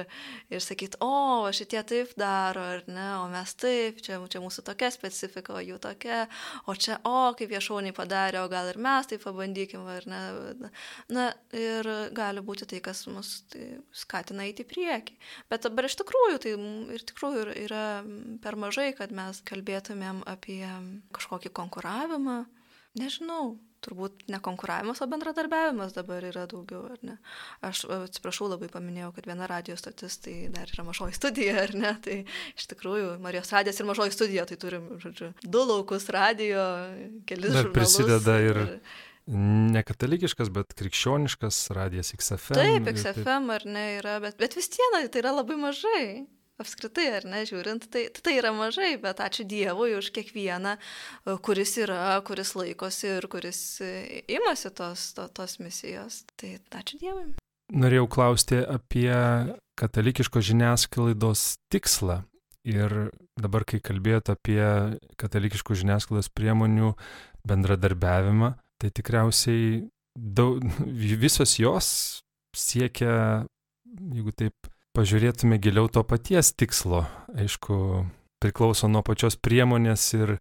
ir 0.52 0.64
sakyti, 0.64 1.00
o, 1.04 1.48
šitie 1.56 1.80
taip 1.88 2.12
daro, 2.20 2.66
ar 2.76 2.84
ne, 2.90 3.06
o 3.22 3.24
mes 3.32 3.54
taip, 3.58 4.02
čia, 4.04 4.20
čia 4.28 4.42
mūsų 4.44 4.66
tokia 4.68 4.92
specifika, 4.92 5.56
o 5.56 5.64
jų 5.64 5.80
tokia, 5.82 6.26
o 6.68 6.76
čia, 6.76 7.00
o, 7.08 7.32
kaip 7.38 7.54
jie 7.54 7.62
šauniai 7.64 7.96
padarė, 7.96 8.42
o 8.44 8.52
gal 8.52 8.68
ir 8.72 8.80
mes 8.84 9.08
tai 9.08 9.20
pabandykim, 9.22 9.88
ar 9.96 10.08
ne. 10.10 10.22
Na, 11.14 11.30
ir 11.56 11.88
gali 12.16 12.44
būti 12.44 12.68
tai, 12.68 12.82
kas 12.84 13.06
mus 13.08 13.38
tai 13.52 13.78
skatina 13.96 14.44
eiti 14.44 14.66
į 14.66 14.70
priekį. 14.74 15.18
Bet 15.48 15.64
dabar 15.64 15.88
iš 15.88 15.96
tikrųjų, 16.02 16.40
tai 16.44 16.54
ir 16.98 17.04
tikrųjų 17.08 17.48
yra 17.64 17.84
per 18.44 18.57
mažai, 18.60 18.90
kad 18.98 19.14
mes 19.14 19.40
kalbėtumėm 19.48 20.24
apie 20.28 20.64
kažkokį 21.16 21.54
konkuravimą. 21.56 22.42
Nežinau, 22.98 23.56
turbūt 23.84 24.24
ne 24.32 24.40
konkuravimas, 24.42 25.00
o 25.02 25.06
bendradarbiavimas 25.10 25.94
dabar 25.94 26.24
yra 26.26 26.46
daugiau, 26.50 26.82
ar 26.90 27.02
ne? 27.06 27.16
Aš 27.64 27.84
atsiprašau, 28.08 28.48
labai 28.52 28.70
paminėjau, 28.72 29.12
kad 29.16 29.28
viena 29.30 29.46
radio 29.50 29.76
stotis 29.78 30.18
tai 30.24 30.36
dar 30.54 30.70
yra 30.72 30.86
mažoji 30.88 31.16
studija, 31.18 31.60
ar 31.62 31.74
ne? 31.78 31.92
Tai 32.04 32.16
iš 32.58 32.70
tikrųjų 32.72 33.12
Marijos 33.22 33.52
radijas 33.54 33.78
ir 33.78 33.88
mažoji 33.90 34.16
studija, 34.16 34.46
tai 34.50 34.58
turim, 34.60 34.88
žodžiu, 35.02 35.30
du 35.44 35.66
laukus 35.68 36.08
radio, 36.14 36.64
kelis 37.28 37.54
dar 37.54 37.68
žurnalus. 37.68 37.76
prisideda 37.78 38.40
ir... 38.46 38.64
ir 38.64 39.04
nekatalikiškas, 39.28 40.48
bet 40.48 40.72
krikščioniškas 40.78 41.56
radijas 41.76 42.14
XFM. 42.16 42.56
Taip, 42.56 42.86
XFM 42.94 43.50
ar 43.52 43.66
ne 43.68 43.84
yra, 43.98 44.16
bet, 44.24 44.38
bet 44.40 44.56
vis 44.56 44.70
tiek 44.72 44.96
tai 45.12 45.20
yra 45.20 45.34
labai 45.36 45.58
mažai. 45.60 46.04
Apskritai, 46.62 47.06
ar 47.20 47.26
ne, 47.28 47.42
žiūrint, 47.48 47.86
tai, 47.92 48.06
tai 48.14 48.36
yra 48.40 48.52
mažai, 48.56 48.96
bet 49.00 49.22
ačiū 49.22 49.46
Dievui 49.48 49.94
už 49.98 50.10
kiekvieną, 50.14 50.76
e, 50.78 51.36
kuris 51.44 51.76
yra, 51.82 52.18
kuris 52.26 52.54
laikosi 52.58 53.12
ir 53.16 53.28
kuris 53.30 53.60
e, 53.84 54.22
imasi 54.30 54.72
tos, 54.74 55.12
to, 55.16 55.28
tos 55.34 55.58
misijos. 55.62 56.24
Tai 56.38 56.56
ačiū 56.80 57.00
Dievui. 57.02 57.28
Norėjau 57.68 58.08
klausti 58.08 58.62
apie 58.64 59.12
katalikiškos 59.78 60.46
žiniasklaidos 60.50 61.44
tikslą. 61.72 62.22
Ir 62.68 63.12
dabar, 63.38 63.64
kai 63.68 63.78
kalbėjote 63.80 64.34
apie 64.34 64.62
katalikiškų 65.20 65.76
žiniasklaidos 65.82 66.28
priemonių 66.36 66.94
bendradarbiavimą, 67.48 68.54
tai 68.82 68.90
tikriausiai 68.92 69.86
daug, 70.18 70.64
visos 71.24 71.54
jos 71.60 71.90
siekia, 72.56 73.46
jeigu 73.86 74.34
taip 74.34 74.72
pažiūrėtume 74.96 75.58
giliau 75.62 75.90
to 75.92 76.04
paties 76.06 76.52
tikslo. 76.54 77.04
Aišku, 77.34 78.06
priklauso 78.42 78.88
nuo 78.90 79.02
pačios 79.06 79.36
priemonės 79.36 80.06
ir, 80.18 80.38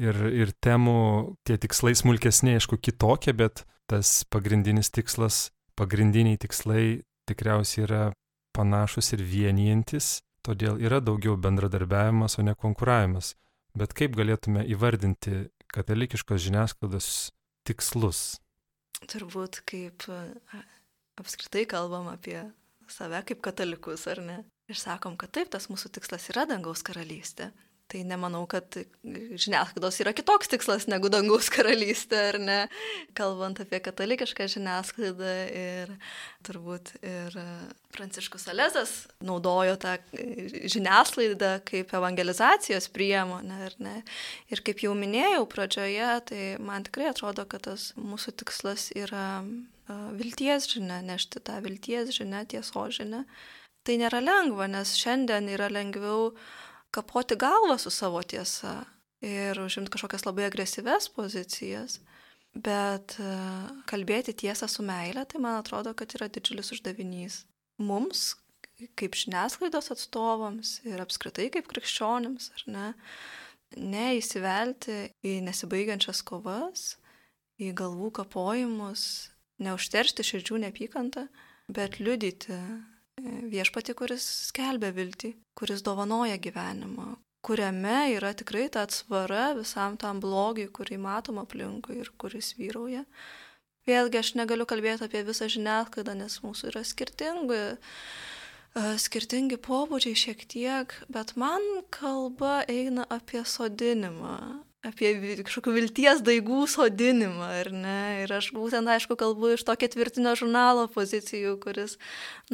ir, 0.00 0.20
ir 0.44 0.54
temų, 0.64 1.38
tie 1.48 1.58
tikslai 1.60 1.94
smulkesni, 1.98 2.56
aišku, 2.58 2.78
kitokie, 2.80 3.34
bet 3.36 3.64
tas 3.88 4.22
pagrindinis 4.28 4.92
tikslas, 4.94 5.48
pagrindiniai 5.78 6.38
tikslai 6.40 7.02
tikriausiai 7.28 7.84
yra 7.86 8.02
panašus 8.56 9.12
ir 9.16 9.22
vienijantis, 9.22 10.18
todėl 10.46 10.80
yra 10.82 11.00
daugiau 11.04 11.36
bendradarbiavimas, 11.40 12.38
o 12.38 12.44
ne 12.46 12.56
konkuravimas. 12.58 13.34
Bet 13.78 13.94
kaip 13.96 14.16
galėtume 14.18 14.64
įvardinti 14.66 15.48
katalikiškos 15.74 16.40
žiniasklaidos 16.48 17.08
tikslus? 17.68 18.40
Turbūt 19.06 19.60
kaip 19.68 20.08
apskritai 21.20 21.66
kalbam 21.70 22.08
apie 22.10 22.40
save 22.92 23.22
kaip 23.28 23.42
katalikus, 23.44 24.06
ar 24.10 24.22
ne? 24.24 24.42
Ir 24.68 24.76
sakom, 24.76 25.16
kad 25.20 25.32
taip, 25.32 25.48
tas 25.54 25.70
mūsų 25.72 25.92
tikslas 25.96 26.28
yra 26.32 26.44
dangaus 26.48 26.84
karalystė. 26.84 27.52
Tai 27.88 28.02
nemanau, 28.04 28.42
kad 28.44 28.76
žiniasklaidos 29.00 29.96
yra 30.02 30.12
kitoks 30.12 30.50
tikslas 30.52 30.84
negu 30.92 31.08
dangaus 31.08 31.46
karalystė, 31.48 32.18
ar 32.34 32.36
ne? 32.42 32.56
Kalbant 33.16 33.62
apie 33.64 33.80
katalikišką 33.80 34.44
žiniasklaidą 34.52 35.30
ir 35.56 35.94
turbūt 36.44 36.92
ir 37.00 37.38
Pranciškus 37.96 38.44
Alezas 38.52 38.92
naudojo 39.24 39.78
tą 39.80 39.94
žiniasklaidą 40.12 41.54
kaip 41.70 41.96
evangelizacijos 41.96 42.90
priemonę, 42.92 43.62
ar 43.70 43.78
ne? 43.80 43.96
Ir 44.52 44.60
kaip 44.68 44.84
jau 44.84 44.92
minėjau 44.92 45.48
pradžioje, 45.48 46.12
tai 46.28 46.44
man 46.60 46.84
tikrai 46.84 47.08
atrodo, 47.14 47.48
kad 47.48 47.64
tas 47.70 47.94
mūsų 47.96 48.36
tikslas 48.44 48.90
yra 49.00 49.40
vilties 50.18 50.68
žinia, 50.70 51.00
nešti 51.04 51.42
tą 51.44 51.58
vilties 51.64 52.12
žinią, 52.16 52.44
tieso 52.52 52.86
žinią. 52.92 53.24
Tai 53.86 53.96
nėra 54.00 54.20
lengva, 54.20 54.66
nes 54.68 54.94
šiandien 55.00 55.48
yra 55.48 55.70
lengviau 55.72 56.32
kapoti 56.92 57.38
galvą 57.40 57.78
su 57.80 57.92
savo 57.94 58.20
tiesa 58.22 58.82
ir 59.24 59.58
užimti 59.60 59.92
kažkokias 59.94 60.26
labai 60.26 60.48
agresyves 60.48 61.08
pozicijas. 61.14 61.98
Bet 62.58 63.14
kalbėti 63.88 64.34
tiesą 64.34 64.66
su 64.70 64.82
meile, 64.82 65.24
tai 65.28 65.40
man 65.40 65.60
atrodo, 65.60 65.92
kad 65.94 66.14
yra 66.16 66.30
didžiulis 66.32 66.72
uždavinys. 66.74 67.42
Mums, 67.78 68.32
kaip 68.98 69.14
žiniasklaidos 69.18 69.92
atstovams 69.94 70.78
ir 70.88 71.02
apskritai 71.02 71.48
kaip 71.54 71.68
krikščionims, 71.70 72.50
ar 72.56 72.64
ne, 72.72 72.86
neįsivelti 73.76 74.98
į 75.28 75.38
nesibaigiančias 75.46 76.24
kovas, 76.26 76.96
į 77.60 77.72
galvų 77.78 78.10
kapojimus, 78.20 79.04
neužteršti 79.62 80.24
širdžių 80.26 80.60
neapykantą, 80.64 81.26
bet 81.68 81.98
liudyti 82.00 82.54
e, 82.54 82.60
viešpati, 83.52 83.94
kuris 83.98 84.26
skelbia 84.48 84.92
viltį, 84.94 85.34
kuris 85.58 85.82
dovanoja 85.86 86.38
gyvenimą, 86.40 87.16
kuriame 87.44 88.14
yra 88.14 88.32
tikrai 88.36 88.68
ta 88.72 88.86
atsvara 88.86 89.52
visam 89.58 89.98
tam 90.00 90.22
blogiui, 90.22 90.70
kurį 90.74 91.00
matom 91.02 91.42
aplinkui 91.42 92.00
ir 92.02 92.12
kuris 92.20 92.54
vyrauja. 92.58 93.04
Vėlgi 93.88 94.20
aš 94.20 94.34
negaliu 94.36 94.66
kalbėti 94.68 95.06
apie 95.06 95.24
visą 95.24 95.48
žiniasklaidą, 95.48 96.14
nes 96.18 96.40
mūsų 96.44 96.70
yra 96.72 96.84
skirtingi, 96.84 97.60
e, 98.76 98.86
skirtingi 99.00 99.56
pobūdžiai 99.64 100.22
šiek 100.24 100.44
tiek, 100.52 100.92
bet 101.08 101.34
man 101.40 101.64
kalba 101.94 102.60
eina 102.68 103.08
apie 103.08 103.42
sodinimą, 103.48 104.67
apie 104.86 105.10
kažkokių 105.42 105.72
vilties 105.74 106.20
daigų 106.22 106.60
sodinimą, 106.70 107.48
ar 107.64 107.70
ne? 107.74 108.02
Ir 108.22 108.32
aš 108.36 108.52
būtent, 108.54 108.86
aišku, 108.86 109.16
kalbu 109.18 109.56
iš 109.56 109.64
to 109.66 109.74
ketvirtinio 109.74 110.36
žurnalo 110.38 110.84
pozicijų, 110.94 111.56
kuris, 111.58 111.96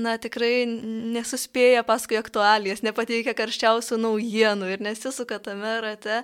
na, 0.01 0.15
tikrai 0.17 0.65
nesuspėja 0.65 1.83
paskui 1.85 2.17
aktualijas, 2.17 2.81
nepateikia 2.87 3.37
karščiausių 3.37 4.01
naujienų 4.07 4.71
ir 4.73 4.85
nesisuka 4.87 5.37
tame 5.45 5.75
rate. 5.85 6.23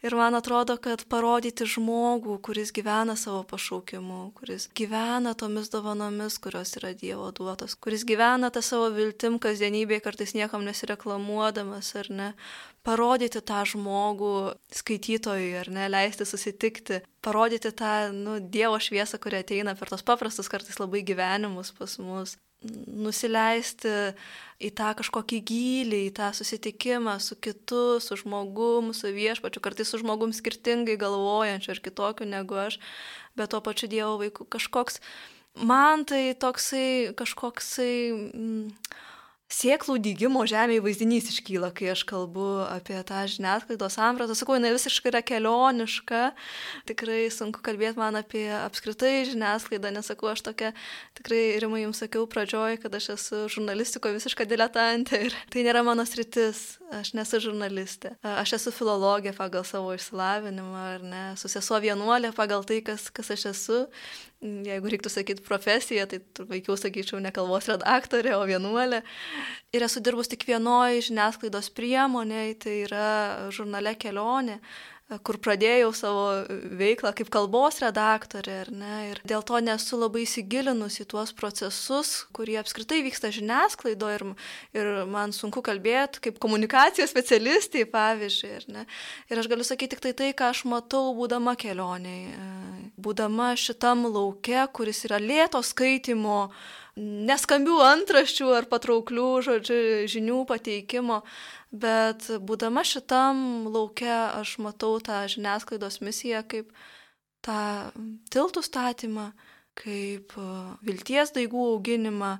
Ir 0.00 0.16
man 0.16 0.38
atrodo, 0.40 0.78
kad 0.80 1.04
parodyti 1.12 1.68
žmogų, 1.68 2.38
kuris 2.40 2.72
gyvena 2.72 3.18
savo 3.20 3.44
pašaukimu, 3.52 4.32
kuris 4.40 4.70
gyvena 4.72 5.36
tomis 5.36 5.68
dovanomis, 5.68 6.40
kurios 6.40 6.72
yra 6.80 6.96
Dievo 6.96 7.28
duotos, 7.36 7.76
kuris 7.76 8.08
gyvena 8.08 8.48
tą 8.54 8.64
savo 8.64 8.88
viltim 8.96 9.36
kasdienybėje, 9.42 10.00
kartais 10.08 10.32
niekam 10.32 10.64
nesireklamuodamas, 10.64 11.92
ar 12.00 12.08
ne? 12.08 12.32
Parodyti 12.86 13.42
tą 13.46 13.62
žmogų 13.68 14.34
skaitytojui, 14.74 15.50
ar 15.60 15.70
ne, 15.72 15.88
leisti 15.90 16.26
susitikti, 16.26 17.02
parodyti 17.24 17.70
tą, 17.78 18.10
nu, 18.14 18.38
Dievo 18.42 18.78
šviesą, 18.82 19.20
kuri 19.22 19.42
ateina 19.42 19.76
per 19.78 19.92
tos 19.92 20.02
paprastus 20.06 20.50
kartais 20.50 20.80
labai 20.82 21.04
gyvenimus 21.06 21.72
pas 21.78 21.94
mus, 22.02 22.36
nusileisti 22.62 23.92
į 24.62 24.70
tą 24.78 24.92
kažkokį 24.98 25.38
gylį, 25.46 26.00
į 26.08 26.14
tą 26.18 26.30
susitikimą 26.36 27.16
su 27.22 27.36
kitu, 27.42 27.98
su 28.02 28.18
žmogum, 28.20 28.92
su 28.94 29.10
viešpačiu, 29.14 29.62
kartais 29.62 29.90
su 29.90 30.02
žmogum 30.02 30.34
skirtingai 30.34 30.98
galvojančiu 31.00 31.74
ir 31.74 31.82
kitokiu 31.82 32.28
negu 32.30 32.58
aš, 32.66 32.78
bet 33.38 33.54
tuo 33.54 33.62
pačiu 33.64 33.90
Dievo 33.90 34.18
vaiku. 34.22 34.46
Kažkoks, 34.46 35.00
man 35.62 36.06
tai 36.08 36.34
toksai 36.38 37.14
kažkoksai... 37.18 37.94
Mm, 38.34 38.68
sėklų 39.52 39.98
dygimo 40.02 40.44
žemėje 40.48 40.82
vaizdinys 40.84 41.28
iškyla, 41.32 41.70
kai 41.76 41.90
aš 41.92 42.04
kalbu 42.08 42.46
apie 42.64 42.96
tą 43.06 43.22
žiniasklaidos 43.30 43.98
sampratą. 43.98 44.36
Sakau, 44.38 44.56
jinai 44.56 44.72
visiškai 44.74 45.10
yra 45.12 45.22
kelioniška. 45.26 46.22
Tikrai 46.88 47.26
sunku 47.34 47.62
kalbėti 47.64 48.00
man 48.00 48.16
apie 48.20 48.46
apskritai 48.56 49.26
žiniasklaidą, 49.28 49.92
nesakau, 49.94 50.30
aš 50.32 50.44
tokia, 50.48 50.72
tikrai 51.18 51.42
rimai 51.62 51.84
jums 51.84 52.02
sakiau 52.02 52.24
pradžioj, 52.30 52.80
kad 52.82 52.96
aš 52.98 53.12
esu 53.16 53.44
žurnalistiko 53.52 54.12
visiška 54.14 54.48
diletantė 54.48 55.24
ir 55.28 55.38
tai 55.52 55.66
nėra 55.66 55.84
mano 55.86 56.06
sritis, 56.08 56.80
aš 56.94 57.14
nesu 57.18 57.42
žurnalistė. 57.44 58.16
Aš 58.24 58.56
esu 58.60 58.74
filologė 58.74 59.36
pagal 59.36 59.66
savo 59.68 59.92
išsilavinimą, 59.96 60.84
ar 60.96 61.06
ne, 61.06 61.24
esu 61.36 61.52
sesuo 61.52 61.80
vienuolė 61.82 62.32
pagal 62.36 62.64
tai, 62.68 62.80
kas, 62.86 63.10
kas 63.12 63.34
aš 63.36 63.50
esu 63.52 63.82
jeigu 64.42 64.90
reiktų 64.92 65.10
sakyti 65.12 65.44
profesiją, 65.46 66.06
tai 66.10 66.20
veikiau 66.50 66.76
sakyčiau 66.78 67.20
ne 67.22 67.30
kalbos 67.34 67.68
redaktorė, 67.70 68.34
o 68.38 68.42
vienuolė. 68.48 69.02
Ir 69.72 69.86
esu 69.86 70.02
dirbus 70.04 70.30
tik 70.32 70.46
vienoje 70.48 71.04
žiniasklaidos 71.08 71.70
priemonėje, 71.76 72.56
tai 72.66 72.78
yra 72.86 73.06
žurnale 73.54 73.94
kelionė 74.00 74.58
kur 75.22 75.38
pradėjau 75.42 75.92
savo 75.96 76.24
veiklą 76.80 77.12
kaip 77.16 77.30
kalbos 77.32 77.78
redaktorė, 77.84 78.58
ar 78.64 78.72
ne, 78.74 78.96
ir 79.12 79.22
dėl 79.28 79.44
to 79.46 79.60
nesu 79.62 79.98
labai 80.00 80.24
įsigilinus 80.26 80.98
į 81.02 81.08
tuos 81.12 81.34
procesus, 81.36 82.14
kurie 82.34 82.58
apskritai 82.60 83.02
vyksta 83.06 83.32
žiniasklaidoje 83.34 84.18
ir, 84.18 84.26
ir 84.78 84.92
man 85.10 85.34
sunku 85.36 85.62
kalbėti 85.64 86.24
kaip 86.28 86.42
komunikacijos 86.42 87.12
specialistai, 87.12 87.84
pavyzdžiui, 87.92 88.52
ar 88.58 88.68
ne. 88.78 88.86
Ir 89.30 89.42
aš 89.42 89.50
galiu 89.52 89.66
sakyti 89.66 89.92
tik 89.92 90.04
tai 90.04 90.14
tai, 90.16 90.30
ką 90.36 90.52
aš 90.54 90.64
matau, 90.70 91.10
būdama 91.16 91.52
kelioniai, 91.60 92.30
būdama 93.02 93.52
šitam 93.60 94.06
lauke, 94.08 94.62
kuris 94.72 95.04
yra 95.08 95.18
lėto 95.20 95.60
skaitimo, 95.66 96.46
neskambių 96.96 97.78
antraščių 97.86 98.48
ar 98.56 98.68
patrauklių 98.70 99.28
žodžiu, 99.46 99.76
žinių 100.12 100.42
pateikimo, 100.48 101.22
bet 101.72 102.28
būdama 102.44 102.84
šitam 102.84 103.68
laukia 103.72 104.34
aš 104.40 104.58
matau 104.64 104.98
tą 105.04 105.22
žiniasklaidos 105.32 106.02
misiją 106.04 106.42
kaip 106.48 106.72
tą 107.42 107.92
tiltų 108.32 108.62
statymą, 108.62 109.30
kaip 109.78 110.36
e, 110.36 110.48
vilties 110.84 111.32
daigų 111.34 111.64
auginimą 111.74 112.36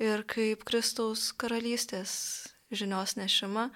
ir 0.00 0.24
kaip 0.24 0.64
Kristaus 0.64 1.30
karalystės 1.36 2.48
žinios 2.72 3.16
nešimą 3.20 3.68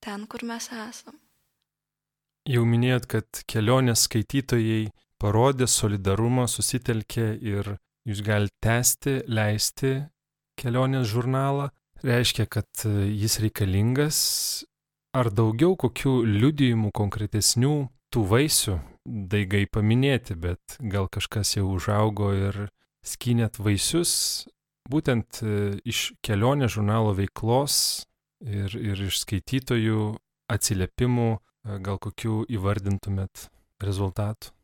ten, 0.00 0.26
kur 0.26 0.44
mes 0.46 0.70
esam. 0.72 1.20
Jau 2.46 2.62
minėjot, 2.64 3.08
kad 3.10 3.42
kelionės 3.50 4.06
skaitytojai 4.06 4.86
parodė 5.20 5.66
solidarumą, 5.66 6.46
susitelkė 6.48 7.26
ir 7.42 7.74
jūs 8.06 8.22
galite 8.24 8.54
tęsti, 8.62 9.18
leisti 9.26 9.96
kelionės 10.56 11.10
žurnalą 11.10 11.68
reiškia, 12.06 12.46
kad 12.48 12.68
e, 12.86 13.08
jis 13.10 13.38
reikalingas, 13.42 14.18
ar 15.16 15.30
daugiau 15.32 15.76
kokių 15.80 16.20
liudijimų 16.26 16.92
konkretesnių 16.96 17.76
tų 18.12 18.24
vaisių, 18.30 18.78
daigai 19.06 19.64
paminėti, 19.70 20.36
bet 20.38 20.78
gal 20.80 21.10
kažkas 21.12 21.56
jau 21.56 21.68
užaugo 21.74 22.32
ir 22.36 22.66
skynėt 23.06 23.60
vaisius, 23.62 24.46
būtent 24.90 25.42
e, 25.42 25.76
iš 25.84 26.12
kelionės 26.24 26.76
žurnalo 26.76 27.14
veiklos 27.16 28.04
ir, 28.44 28.70
ir 28.76 29.06
iš 29.08 29.22
skaitytojų 29.24 30.12
atsiliepimų 30.52 31.30
gal 31.82 31.98
kokių 31.98 32.44
įvardintumėt 32.54 33.48
rezultatų? 33.82 34.55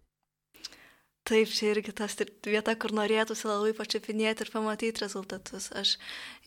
Taip, 1.23 1.51
čia 1.55 1.71
irgi 1.71 1.93
tas 1.95 2.17
vieta, 2.43 2.75
kur 2.75 2.91
norėtųsi 2.99 3.47
labai 3.47 3.71
pačiupinėti 3.79 4.43
ir 4.43 4.51
pamatyti 4.51 5.05
rezultatus. 5.05 5.69
Aš 5.71 5.95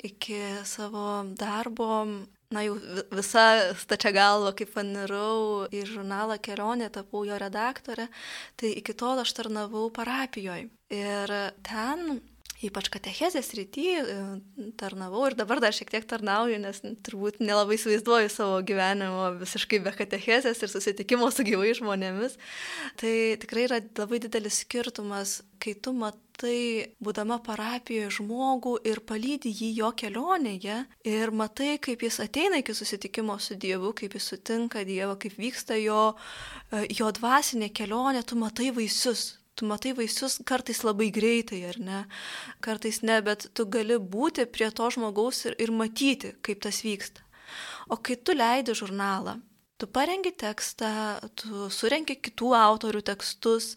iki 0.04 0.40
savo 0.68 1.24
darbo, 1.40 2.04
na 2.52 2.64
jau 2.66 2.76
visa 3.16 3.46
stačia 3.80 4.12
galva, 4.16 4.52
kaip 4.58 4.74
panirau 4.76 5.64
į 5.72 5.86
žurnalą 5.94 6.36
kelionė, 6.44 6.92
tapau 6.92 7.24
jo 7.24 7.40
redaktorė, 7.40 8.10
tai 8.60 8.76
iki 8.82 8.98
tol 9.00 9.24
aš 9.24 9.32
tarnavau 9.40 9.88
parapijoje. 9.96 10.68
Ir 10.92 11.36
ten 11.66 12.20
ypač 12.64 12.90
katechezės 12.94 13.50
rytį 13.58 13.86
e, 14.00 14.04
tarnavau 14.80 15.26
ir 15.28 15.36
dabar 15.38 15.60
dar 15.64 15.76
šiek 15.76 15.92
tiek 15.92 16.06
tarnauju, 16.08 16.60
nes 16.64 16.82
turbūt 17.06 17.42
nelabai 17.44 17.78
įsivaizduoju 17.78 18.32
savo 18.32 18.62
gyvenimo 18.66 19.28
visiškai 19.42 19.82
be 19.84 19.94
katechezės 19.96 20.64
ir 20.64 20.72
susitikimo 20.72 21.30
su 21.34 21.46
gyvai 21.48 21.74
žmonėmis. 21.78 22.38
Tai 23.02 23.14
tikrai 23.44 23.68
yra 23.68 23.82
labai 24.00 24.22
didelis 24.24 24.62
skirtumas, 24.64 25.42
kai 25.60 25.76
tu 25.76 25.94
matai, 25.98 26.96
būdama 27.04 27.42
parapijoje 27.44 28.16
žmogų 28.20 28.78
ir 28.88 29.04
palydi 29.08 29.52
jį 29.52 29.72
jo 29.82 29.92
kelionėje 30.00 30.82
ir 31.12 31.32
matai, 31.36 31.76
kaip 31.82 32.08
jis 32.08 32.22
ateina 32.24 32.60
iki 32.64 32.76
susitikimo 32.76 33.38
su 33.40 33.60
Dievu, 33.60 33.94
kaip 33.98 34.16
jis 34.16 34.32
sutinka 34.34 34.84
Dievą, 34.88 35.20
kaip 35.20 35.38
vyksta 35.40 35.80
jo, 35.82 36.14
e, 36.72 36.86
jo 36.98 37.12
dvasinė 37.20 37.72
kelionė, 37.76 38.24
tu 38.24 38.40
matai 38.40 38.72
vaisius 38.76 39.34
tu 39.56 39.68
matai 39.70 39.94
vaisius 39.98 40.40
kartais 40.46 40.84
labai 40.84 41.10
greitai, 41.16 41.62
ar 41.70 41.80
ne, 41.80 42.00
kartais 42.66 43.02
ne, 43.08 43.20
bet 43.26 43.48
tu 43.56 43.66
gali 43.72 43.98
būti 43.98 44.46
prie 44.52 44.70
to 44.72 44.90
žmogaus 44.92 45.46
ir, 45.50 45.56
ir 45.64 45.72
matyti, 45.72 46.36
kaip 46.46 46.64
tas 46.66 46.82
vyksta. 46.86 47.24
O 47.90 47.98
kai 47.98 48.18
tu 48.18 48.36
leidi 48.36 48.76
žurnalą, 48.76 49.38
Tu 49.76 49.88
parengi 49.92 50.32
tekstą, 50.32 50.90
tu 51.36 51.66
surenki 51.68 52.16
kitų 52.24 52.54
autorių 52.56 53.02
tekstus, 53.10 53.74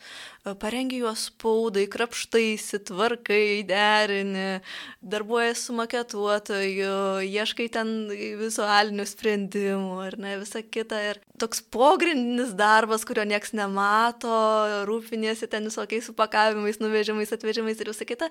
e, 0.46 0.52
parengi 0.54 1.00
juos 1.00 1.24
spaudai, 1.26 1.88
krapštaisi, 1.90 2.78
tvarkai, 2.86 3.66
derini, 3.66 4.60
darbuojas 5.02 5.64
su 5.66 5.74
maketuotoju, 5.74 6.94
ieškai 7.26 7.66
ten 7.74 7.92
vizualinių 8.14 9.08
sprendimų 9.10 9.98
ar 10.06 10.18
ne, 10.22 10.38
visa 10.38 10.62
kita. 10.62 11.02
Ir 11.10 11.22
toks 11.34 11.66
pogrindinis 11.66 12.54
darbas, 12.54 13.02
kurio 13.02 13.26
nieks 13.26 13.50
nemato, 13.58 14.38
rūpinėsi 14.86 15.50
ten 15.50 15.66
visokiais 15.66 16.06
supakavimais, 16.06 16.78
nuvežimais, 16.78 17.34
atvežimais 17.34 17.82
ir 17.82 17.90
visa 17.90 18.06
kita 18.06 18.30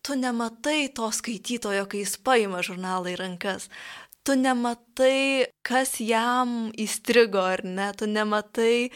tu 0.00 0.16
nematai 0.16 0.88
to 0.96 1.04
skaitytojo, 1.12 1.84
kai 1.84 2.06
jis 2.06 2.16
paima 2.24 2.62
žurnalą 2.64 3.12
į 3.12 3.18
rankas 3.20 3.68
tu 4.26 4.36
nematai, 4.36 5.48
kas 5.66 5.96
jam 6.04 6.70
įstrigo 6.78 7.42
ar 7.42 7.64
ne, 7.64 7.88
tu 7.96 8.08
nematai, 8.10 8.90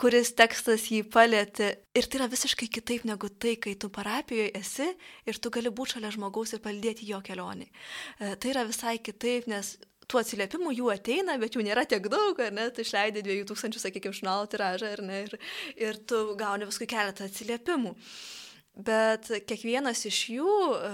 kuris 0.00 0.32
tekstas 0.34 0.88
jį 0.90 1.04
palėtė. 1.14 1.70
Ir 1.94 2.08
tai 2.10 2.20
yra 2.20 2.28
visiškai 2.32 2.68
kitaip 2.72 3.06
negu 3.06 3.30
tai, 3.30 3.54
kai 3.62 3.76
tu 3.78 3.90
parapijoje 3.94 4.50
esi 4.58 4.88
ir 5.30 5.38
tu 5.38 5.52
gali 5.54 5.70
būti 5.70 5.96
šalia 5.96 6.10
žmogaus 6.16 6.56
ir 6.56 6.62
palidėti 6.64 7.06
jo 7.10 7.22
kelionį. 7.24 7.68
E, 7.70 8.34
tai 8.34 8.54
yra 8.54 8.66
visai 8.66 8.98
kitaip, 8.98 9.46
nes 9.50 9.76
tų 10.10 10.20
atsiliepimų 10.20 10.74
jų 10.74 10.90
ateina, 10.92 11.38
bet 11.40 11.54
jų 11.54 11.64
nėra 11.64 11.86
tiek 11.88 12.10
daug, 12.12 12.40
ar 12.42 12.52
ne, 12.52 12.66
tu 12.74 12.82
išleidai 12.84 13.22
2000, 13.24 13.80
sakykime, 13.80 14.16
žurnalo 14.16 14.50
tiražą, 14.50 14.90
ar 14.98 15.04
ne, 15.06 15.22
ir, 15.28 15.38
ir 15.80 16.02
tu 16.04 16.26
gauni 16.40 16.68
paskui 16.68 16.90
keletą 16.90 17.30
atsiliepimų. 17.30 17.94
Uh, 17.94 18.43
bet 18.74 19.28
kiekvienas 19.46 20.02
iš 20.08 20.18
jų 20.34 20.54
e, 20.74 20.90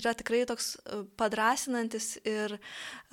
yra 0.00 0.12
tikrai 0.18 0.42
toks 0.48 0.74
e, 0.74 1.02
padrasinantis 1.18 2.16
ir 2.26 2.56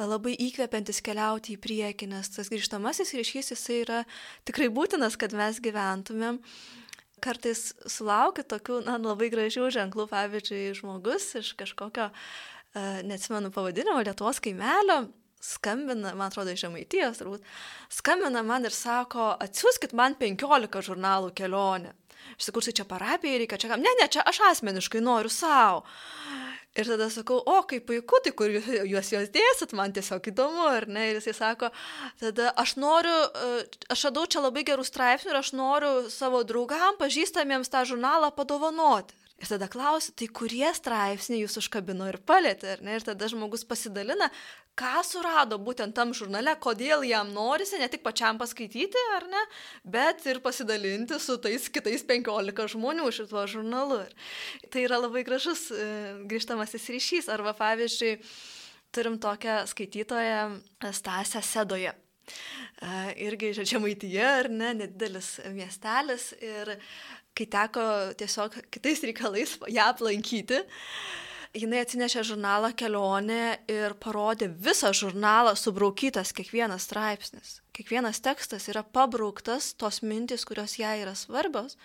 labai 0.01 0.33
įkvepiantis 0.47 1.01
keliauti 1.05 1.53
į 1.53 1.61
priekį, 1.61 2.09
nes 2.15 2.31
tas 2.33 2.49
grįžtamasis 2.49 3.13
ryšys 3.13 3.53
jisai 3.53 3.81
yra 3.83 4.01
tikrai 4.49 4.71
būtinas, 4.73 5.17
kad 5.19 5.35
mes 5.37 5.61
gyventumėm. 5.63 6.41
Kartais 7.23 7.69
sulaukiu 7.87 8.43
tokių, 8.43 8.81
na, 8.83 8.97
labai 8.99 9.29
gražių 9.31 9.69
ženklų, 9.71 10.09
pavyzdžiui, 10.11 10.73
žmogus 10.81 11.29
iš 11.39 11.53
kažkokio, 11.61 12.09
e, 12.09 12.87
neatsimenu 13.05 13.53
pavadinimo, 13.53 14.01
Lietuvos 14.01 14.41
kaimelio, 14.43 15.05
skambina, 15.43 16.15
man 16.17 16.31
atrodo, 16.31 16.51
iš 16.51 16.65
Žemaitijos 16.65 17.21
turbūt, 17.21 17.45
skambina 17.93 18.41
man 18.43 18.65
ir 18.65 18.75
sako, 18.75 19.35
atsiųskit 19.43 19.93
man 19.95 20.17
15 20.19 20.81
žurnalų 20.89 21.31
kelionę. 21.37 21.93
Aš 22.37 22.49
sakau, 22.49 22.63
tai 22.65 22.73
čia 22.75 22.85
parapijai 22.89 23.41
reikia, 23.43 23.59
čia 23.61 23.71
kam. 23.71 23.83
Ne, 23.83 23.93
ne, 23.99 24.09
čia 24.11 24.25
aš 24.25 24.41
asmeniškai 24.51 25.01
noriu 25.03 25.31
savo. 25.33 25.85
Ir 26.73 26.87
tada 26.89 27.05
sakau, 27.13 27.37
o 27.37 27.59
kaip 27.69 27.85
puiku, 27.85 28.17
tai 28.25 28.31
kur 28.33 28.49
jūs 28.49 28.65
juos 28.89 29.11
jos 29.13 29.27
dėsit, 29.33 29.75
man 29.77 29.93
tiesiog 29.93 30.25
įdomu, 30.31 30.63
ar 30.71 30.87
ne? 30.89 31.11
Ir 31.11 31.19
jisai 31.19 31.35
sako, 31.37 31.69
tada 32.17 32.49
aš 32.57 32.73
noriu, 32.81 33.13
e, 33.13 33.65
aš 33.93 34.07
radau 34.09 34.23
čia 34.25 34.41
labai 34.41 34.63
gerų 34.65 34.85
straipsnių 34.87 35.35
ir 35.35 35.37
aš 35.37 35.51
noriu 35.53 35.91
savo 36.09 36.41
draugam, 36.41 36.97
pažįstamiems 36.97 37.69
tą 37.69 37.83
žurnalą 37.91 38.31
padovanoti. 38.33 39.13
Ir 39.43 39.49
tada 39.51 39.67
klausi, 39.67 40.13
tai 40.15 40.29
kurie 40.31 40.69
straipsniai 40.71 41.41
jūs 41.41 41.57
užkabino 41.59 42.05
ir 42.07 42.15
palėtė, 42.23 42.77
ar 42.77 42.83
ne? 42.85 42.93
Ir 42.95 43.03
tada 43.03 43.27
žmogus 43.27 43.65
pasidalina, 43.67 44.29
ką 44.79 45.01
surado 45.03 45.57
būtent 45.59 45.91
tam 45.97 46.13
žurnale, 46.15 46.53
kodėl 46.63 47.03
jam 47.03 47.33
norisi 47.35 47.81
ne 47.81 47.89
tik 47.91 48.05
pačiam 48.05 48.39
paskaityti, 48.39 49.01
ar 49.17 49.27
ne, 49.27 49.41
bet 49.83 50.23
ir 50.31 50.39
pasidalinti 50.45 51.19
su 51.19 51.35
tais 51.43 51.67
kitais 51.75 52.05
15 52.07 52.71
žmonių 52.77 53.09
šituo 53.19 53.43
žurnalu. 53.51 53.99
Ir 54.63 54.71
tai 54.71 54.85
yra 54.87 55.01
labai 55.03 55.25
gražus 55.27 55.67
e, 55.75 55.89
grįžtamasis 56.31 56.87
ryšys. 56.95 57.29
Arba 57.33 57.51
pavyzdžiui, 57.59 58.15
turim 58.95 59.19
tokią 59.19 59.65
skaitytoją 59.73 60.47
Stasę 60.95 61.43
Sedoje. 61.43 61.91
Uh, 62.83 63.09
irgi 63.19 63.51
žemaityje, 63.67 64.23
ar 64.23 64.47
ne, 64.51 64.71
nedidelis 64.79 65.35
miestelis. 65.51 66.31
Ir 66.39 66.71
kai 67.37 67.47
teko 67.49 67.83
tiesiog 68.19 68.57
kitais 68.73 69.03
reikalais 69.05 69.57
ją 69.71 69.89
aplankyti, 69.91 70.61
jinai 71.57 71.83
atsinešė 71.83 72.23
žurnalą 72.31 72.71
kelionė 72.77 73.59
ir 73.69 73.95
parodė 74.01 74.49
visą 74.49 74.93
žurnalą 74.95 75.55
subraukytas 75.59 76.33
kiekvienas 76.37 76.87
straipsnis. 76.89 77.59
Kiekvienas 77.73 78.21
tekstas 78.25 78.69
yra 78.69 78.83
pabrauktas 78.85 79.73
tos 79.77 80.01
mintys, 80.05 80.45
kurios 80.49 80.77
jai 80.81 80.99
yra 81.01 81.15
svarbios 81.17 81.77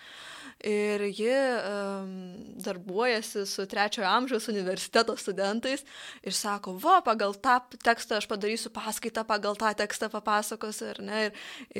ir 0.63 1.01
ji 1.07 1.31
um, 1.31 2.35
darbuojasi 2.59 3.45
su 3.45 3.65
trečiojo 3.65 4.07
amžiaus 4.07 4.49
universiteto 4.51 5.15
studentais 5.17 5.85
ir 6.23 6.35
sako, 6.35 6.73
va, 6.83 6.99
pagal 7.05 7.35
tą 7.39 7.59
tekstą 7.83 8.17
aš 8.19 8.27
padarysiu 8.27 8.71
paskaitą, 8.75 9.23
pagal 9.27 9.55
tą 9.59 9.71
tekstą 9.79 10.09
papasakosiu, 10.11 10.89
ar 10.91 10.99
ne, 11.03 11.21
ir, 11.29 11.37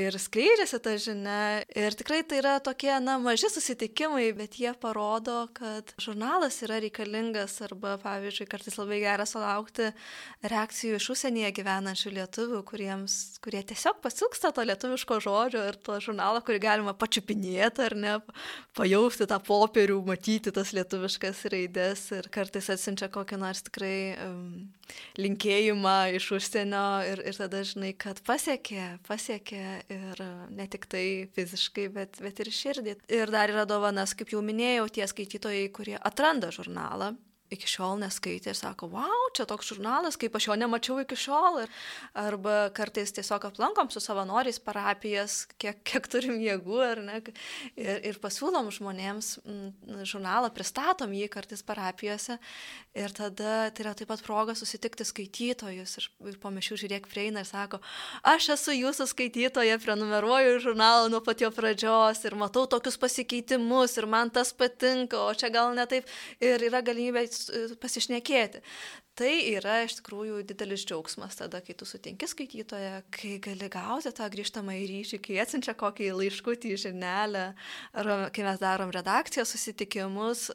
ir 0.08 0.20
skleidžiasi 0.20 0.80
ta 0.84 0.96
žinia. 0.96 1.64
Ir 1.76 1.98
tikrai 2.00 2.22
tai 2.24 2.40
yra 2.40 2.56
tokie, 2.64 2.92
na, 3.04 3.18
maži 3.20 3.52
susitikimai, 3.52 4.30
bet 4.38 4.56
jie 4.62 4.72
parodo, 4.80 5.50
kad 5.58 5.92
žurnalas 6.00 6.62
yra 6.64 6.80
reikalingas 6.84 7.60
arba, 7.68 7.98
pavyzdžiui, 8.02 8.48
kartais 8.50 8.80
labai 8.80 9.02
gera 9.04 9.28
sulaukti 9.28 9.92
reakcijų 10.48 11.02
iš 11.02 11.10
užsienyje 11.16 11.52
gyvenančių 11.60 12.16
lietuvių, 12.16 12.64
kuriems, 12.68 13.20
kurie 13.44 13.62
tiesiog 13.68 14.00
pasilgsta 14.04 14.54
to 14.56 14.64
lietuviško 14.64 15.20
žodžio 15.24 15.66
ir 15.68 15.80
to 15.84 16.00
žurnalo, 16.04 16.40
kurį 16.46 16.64
galima 16.64 16.96
pačiupinėti 16.96 17.84
ar 17.90 17.96
ne, 18.00 18.16
pajausti 18.80 19.28
tą 19.30 19.38
popierių, 19.44 20.00
matyti 20.08 20.54
tas 20.56 20.72
lietuviškas 20.76 21.44
raidės 21.52 22.06
ir 22.16 22.30
kartais 22.34 22.70
atsiunčia 22.72 23.10
kokį 23.12 23.40
nors 23.42 23.64
tikrai 23.68 24.16
um, 24.24 24.70
linkėjimą 25.20 25.98
iš 26.18 26.30
užsienio 26.40 26.86
ir, 27.12 27.24
ir 27.28 27.40
tada 27.40 27.62
žinai, 27.68 27.94
kad 28.00 28.22
pasiekė, 28.28 28.86
pasiekė 29.08 29.64
ir 29.96 30.24
ne 30.56 30.68
tik 30.72 30.88
tai 30.92 31.06
fiziškai, 31.36 31.90
bet, 31.96 32.22
bet 32.24 32.44
ir 32.44 32.54
širdį. 32.56 32.98
Ir 33.20 33.34
dar 33.34 33.52
yra 33.52 33.68
dovanas, 33.70 34.16
kaip 34.18 34.32
jau 34.34 34.44
minėjau, 34.46 34.88
tie 34.96 35.08
skaitytojai, 35.12 35.68
kurie 35.76 35.98
atranda 36.00 36.54
žurnalą 36.56 37.14
iki 37.54 37.70
šiol 37.70 37.98
neskaitė 38.04 38.52
ir 38.54 38.58
sako, 38.58 38.90
wow, 38.94 39.30
čia 39.38 39.46
toks 39.50 39.72
žurnalas, 39.72 40.18
kaip 40.20 40.36
aš 40.38 40.50
jo 40.50 40.58
nemačiau 40.60 41.00
iki 41.02 41.18
šiol. 41.18 41.64
Ir, 41.64 41.72
arba 42.18 42.58
kartais 42.76 43.14
tiesiog 43.16 43.50
aplankom 43.50 43.90
su 43.94 44.02
savanoriais 44.04 44.62
parapijas, 44.62 45.42
kiek, 45.62 45.82
kiek 45.88 46.10
turim 46.12 46.38
jėgų 46.42 46.82
ir, 46.86 47.02
ne, 47.08 47.22
ir, 47.74 48.04
ir 48.12 48.20
pasiūlom 48.22 48.70
žmonėms 48.76 49.32
m, 49.42 49.72
mm, 49.72 50.04
žurnalą, 50.10 50.52
pristatom 50.54 51.14
jį 51.16 51.30
kartais 51.34 51.66
parapijose. 51.66 52.38
Ir 52.98 53.14
tada 53.16 53.70
tai 53.74 53.86
yra 53.86 53.96
taip 53.98 54.10
pat 54.12 54.22
proga 54.26 54.56
susitikti 54.58 55.08
skaitytojus. 55.08 55.98
Ir, 56.02 56.10
ir 56.34 56.40
po 56.42 56.54
mišių 56.54 56.80
žiūrėk 56.84 57.10
prieina 57.10 57.44
ir 57.44 57.50
sako, 57.50 57.82
aš 58.28 58.52
esu 58.58 58.78
jūsų 58.78 59.10
skaitytoja, 59.10 59.80
prenumeruoju 59.82 60.62
žurnalą 60.68 61.10
nuo 61.10 61.22
pat 61.26 61.42
jo 61.42 61.50
pradžios 61.54 62.22
ir 62.28 62.38
matau 62.38 62.66
tokius 62.70 63.00
pasikeitimus 63.02 63.98
ir 63.98 64.10
man 64.10 64.30
tas 64.34 64.54
patinka, 64.54 65.18
o 65.22 65.34
čia 65.34 65.50
gal 65.54 65.74
ne 65.78 65.86
taip. 65.90 66.10
Ir 66.44 66.62
yra 66.70 66.82
galimybė 66.86 67.26
pasišnekėti 67.82 68.64
tai 69.20 69.34
yra 69.52 69.82
iš 69.84 69.98
tikrųjų 70.00 70.44
didelis 70.48 70.86
džiaugsmas 70.88 71.36
tada, 71.40 71.60
kai 71.64 71.74
tu 71.78 71.88
sutinki 71.88 72.28
skaitytoją, 72.30 73.02
kai 73.14 73.36
gali 73.44 73.68
gauti 73.72 74.12
tą 74.16 74.28
grįžtamą 74.32 74.76
į 74.80 74.86
ryšį, 74.94 75.20
kai 75.26 75.40
atsiunčia 75.44 75.76
kokį 75.80 76.12
laiškutį 76.16 76.72
žinelę, 76.80 77.44
ar 78.00 78.12
kai 78.36 78.46
mes 78.48 78.62
darom 78.62 78.94
redakcijos 78.96 79.52
susitikimus, 79.56 80.46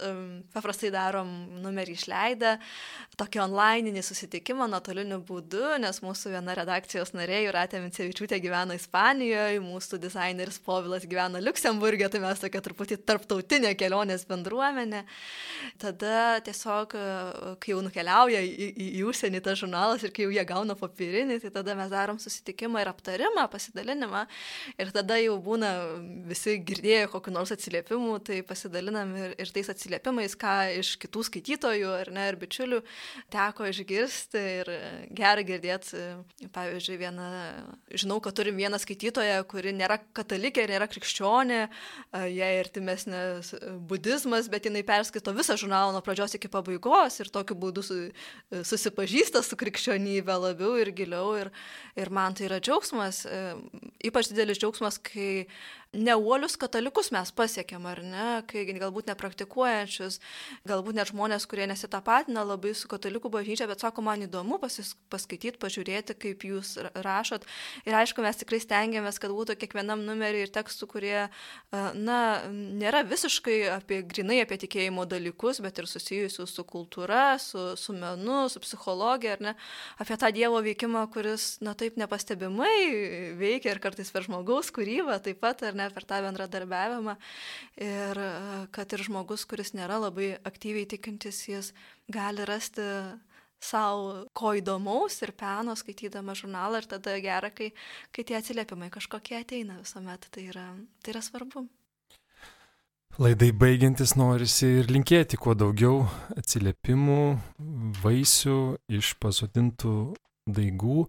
paprastai 0.54 0.92
darom 0.94 1.30
numerį 1.64 1.96
išleidę, 1.98 2.54
tokį 3.20 3.42
onlininį 3.44 4.04
susitikimą 4.06 4.70
nuotoliniu 4.72 5.20
būdu, 5.28 5.76
nes 5.84 6.00
mūsų 6.04 6.32
viena 6.36 6.56
redakcijos 6.56 7.12
narė, 7.16 7.42
Juratė 7.44 7.82
Mincevičiūtė, 7.84 8.40
gyvena 8.40 8.78
Ispanijoje, 8.78 9.60
mūsų 9.64 10.00
dizaineris 10.06 10.60
Povilas 10.64 11.04
gyvena 11.10 11.42
Luksemburgė, 11.44 12.08
tai 12.08 12.24
mes 12.24 12.40
tokia 12.40 12.64
truputį 12.64 13.02
tarptautinė 13.04 13.74
kelionės 13.76 14.24
bendruomenė. 14.30 15.04
Tada 15.82 16.40
tiesiog, 16.46 16.73
kai 16.90 17.72
jau 17.72 17.80
nukeliauja 17.84 18.40
į, 18.44 18.50
į, 18.70 18.86
į 19.00 19.02
užsienį 19.08 19.40
tas 19.44 19.58
žurnalas 19.60 20.04
ir 20.04 20.12
kai 20.14 20.26
jau 20.26 20.32
jie 20.34 20.44
gauna 20.48 20.76
papirinį, 20.78 21.38
tai 21.42 21.50
tada 21.54 21.76
mes 21.78 21.92
darom 21.92 22.18
susitikimą 22.22 22.82
ir 22.82 22.90
aptarimą, 22.90 23.46
pasidalinimą. 23.52 24.24
Ir 24.80 24.92
tada 24.94 25.18
jau 25.20 25.36
būna 25.42 25.70
visi 26.28 26.56
girdėję 26.66 27.08
kokiu 27.12 27.34
nors 27.34 27.52
atsiliepimu, 27.54 28.18
tai 28.26 28.40
pasidalinam 28.46 29.14
ir, 29.18 29.34
ir 29.40 29.52
tais 29.54 29.70
atsiliepimais, 29.72 30.36
ką 30.40 30.54
iš 30.80 30.94
kitų 31.02 31.24
skaitytojų 31.30 31.94
ar 32.00 32.12
ne, 32.14 32.26
ir 32.32 32.38
bičiulių 32.40 32.82
teko 33.34 33.68
išgirsti. 33.70 34.44
Ir 34.64 34.72
gera 35.14 35.44
girdėti, 35.46 36.02
pavyzdžiui, 36.54 36.98
vieną, 37.00 37.28
žinau, 37.94 38.20
kad 38.24 38.36
turim 38.38 38.58
vieną 38.58 38.78
skaitytoją, 38.82 39.40
kuri 39.50 39.74
nėra 39.76 39.98
katalikė, 40.16 40.66
nėra 40.70 40.88
krikščionė, 40.90 41.60
jai 42.34 42.52
artimesnės 42.60 43.54
budizmas, 43.88 44.50
bet 44.52 44.68
jinai 44.68 44.84
perskaito 44.86 45.34
visą 45.36 45.56
žurnalą 45.60 45.94
nuo 45.94 46.02
pradžios 46.04 46.36
iki 46.38 46.50
pabaigos 46.50 46.63
ir 47.20 47.30
tokiu 47.34 47.56
būdu 47.58 47.84
su, 47.84 47.98
susipažįsta 48.50 49.42
su 49.44 49.58
krikščionybė 49.60 50.36
labiau 50.48 50.74
ir 50.80 50.92
giliau. 50.96 51.34
Ir, 51.40 51.50
ir 52.00 52.10
man 52.14 52.36
tai 52.36 52.48
yra 52.48 52.60
džiaugsmas, 52.64 53.24
e, 53.28 53.42
ypač 54.10 54.32
didelis 54.32 54.60
džiaugsmas, 54.62 55.00
kai 55.02 55.46
neuolius 55.94 56.56
katalikus 56.60 57.10
mes 57.14 57.30
pasiekėm, 57.34 57.86
ar 57.88 58.00
ne, 58.04 58.26
kai 58.50 58.64
galbūt 58.66 59.08
nepraktikuojančius, 59.10 60.18
galbūt 60.68 60.98
net 60.98 61.10
žmonės, 61.12 61.46
kurie 61.50 61.66
nesitapatina 61.70 62.44
labai 62.46 62.74
su 62.76 62.88
katalikų 62.90 63.30
bažnyčia, 63.32 63.68
bet 63.70 63.84
sako, 63.84 64.04
man 64.06 64.24
įdomu 64.26 64.58
pasis, 64.62 64.94
paskaityti, 65.12 65.60
pažiūrėti, 65.62 66.16
kaip 66.18 66.44
jūs 66.48 66.74
rašot. 67.06 67.46
Ir 67.88 67.98
aišku, 68.00 68.24
mes 68.24 68.40
tikrai 68.40 68.60
stengiamės, 68.62 69.20
kad 69.22 69.34
būtų 69.34 69.56
kiekvienam 69.60 70.02
numeriui 70.06 70.44
ir 70.46 70.52
tekstų, 70.54 70.88
kurie, 70.90 71.16
na, 71.72 72.18
nėra 72.50 73.04
visiškai 73.06 73.58
apie, 73.76 74.02
grinai 74.08 74.42
apie 74.44 74.58
tikėjimo 74.64 75.06
dalykus, 75.10 75.62
bet 75.64 75.80
ir 75.80 75.90
susijusių 75.90 76.48
su 76.50 76.66
kultūra, 76.68 77.38
su, 77.42 77.72
su 77.80 77.96
menu, 77.96 78.44
su 78.52 78.62
psichologija, 78.64 79.38
ar 79.38 79.46
ne, 79.48 79.56
apie 80.02 80.18
tą 80.20 80.32
Dievo 80.34 80.58
veikimą, 80.64 81.06
kuris, 81.14 81.54
na, 81.64 81.76
taip 81.78 81.98
nepastebimai 82.00 82.74
veikia 83.38 83.74
ir 83.74 83.82
kartais 83.82 84.10
per 84.10 84.26
žmogaus 84.26 84.72
kūrybą 84.74 85.20
taip 85.22 85.38
pat, 85.44 85.62
ar 85.66 85.76
ne 85.78 85.83
ne, 85.84 85.90
per 85.94 86.08
tą 86.08 86.22
bendradarbiavimą. 86.24 87.14
Ir 87.84 88.22
kad 88.74 88.96
ir 88.96 89.04
žmogus, 89.06 89.46
kuris 89.48 89.74
nėra 89.76 90.00
labai 90.02 90.34
aktyviai 90.48 90.88
tikintis, 90.90 91.44
jis 91.50 91.70
gali 92.12 92.48
rasti 92.48 92.88
savo 93.64 94.26
ko 94.36 94.52
įdomaus 94.58 95.16
ir 95.24 95.32
peno 95.36 95.74
skaitydama 95.78 96.34
žurnalą 96.36 96.82
ir 96.82 96.88
tada 96.90 97.16
gera, 97.22 97.50
kai, 97.54 97.70
kai 98.12 98.26
tie 98.26 98.36
atsiliepimai 98.38 98.90
kažkokie 98.92 99.38
ateina 99.40 99.78
visuomet. 99.80 100.28
Tai 100.34 100.44
yra, 100.52 100.66
tai 101.02 101.14
yra 101.14 101.24
svarbu. 101.24 101.64
Laidai 103.14 103.52
baigiantis 103.54 104.16
norisi 104.18 104.66
ir 104.80 104.88
linkėti 104.90 105.38
kuo 105.38 105.54
daugiau 105.54 106.00
atsiliepimų, 106.34 107.20
vaisių 108.02 108.56
iš 108.98 109.12
pasodintų 109.22 109.94
daigų, 110.50 111.04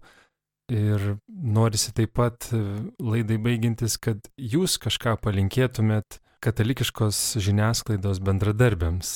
Ir 0.72 1.02
norisi 1.28 1.92
taip 1.94 2.16
pat 2.18 2.48
e, 2.50 2.58
laidai 2.98 3.36
baigintis, 3.38 3.94
kad 4.02 4.26
jūs 4.34 4.74
kažką 4.82 5.12
palinkėtumėt 5.22 6.18
katalikiškos 6.42 7.38
žiniasklaidos 7.38 8.18
bendradarbiams. 8.18 9.10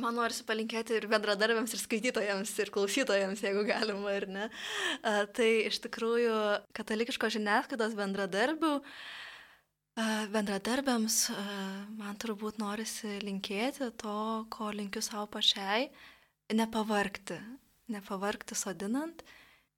Man 0.00 0.16
norisi 0.16 0.46
palinkėti 0.48 0.96
ir 0.96 1.04
bendradarbiams, 1.10 1.74
ir 1.76 1.82
skaitytojams, 1.82 2.52
ir 2.64 2.70
klausytojams, 2.72 3.42
jeigu 3.44 3.66
galima, 3.68 4.14
ar 4.16 4.26
ne. 4.32 4.46
A, 5.04 5.26
tai 5.28 5.66
iš 5.68 5.82
tikrųjų 5.84 6.36
katalikiškos 6.76 7.34
žiniasklaidos 7.36 7.92
bendradarbių, 7.98 8.70
a, 8.80 10.06
bendradarbiams 10.32 11.18
a, 11.34 11.44
man 12.00 12.16
turbūt 12.24 12.56
norisi 12.62 13.18
linkėti 13.20 13.90
to, 14.00 14.16
ko 14.48 14.72
linkiu 14.72 15.04
savo 15.04 15.28
pačiai- 15.36 15.90
nepavarkti, 16.62 17.36
nepavarkti 17.92 18.56
sodinant 18.56 19.20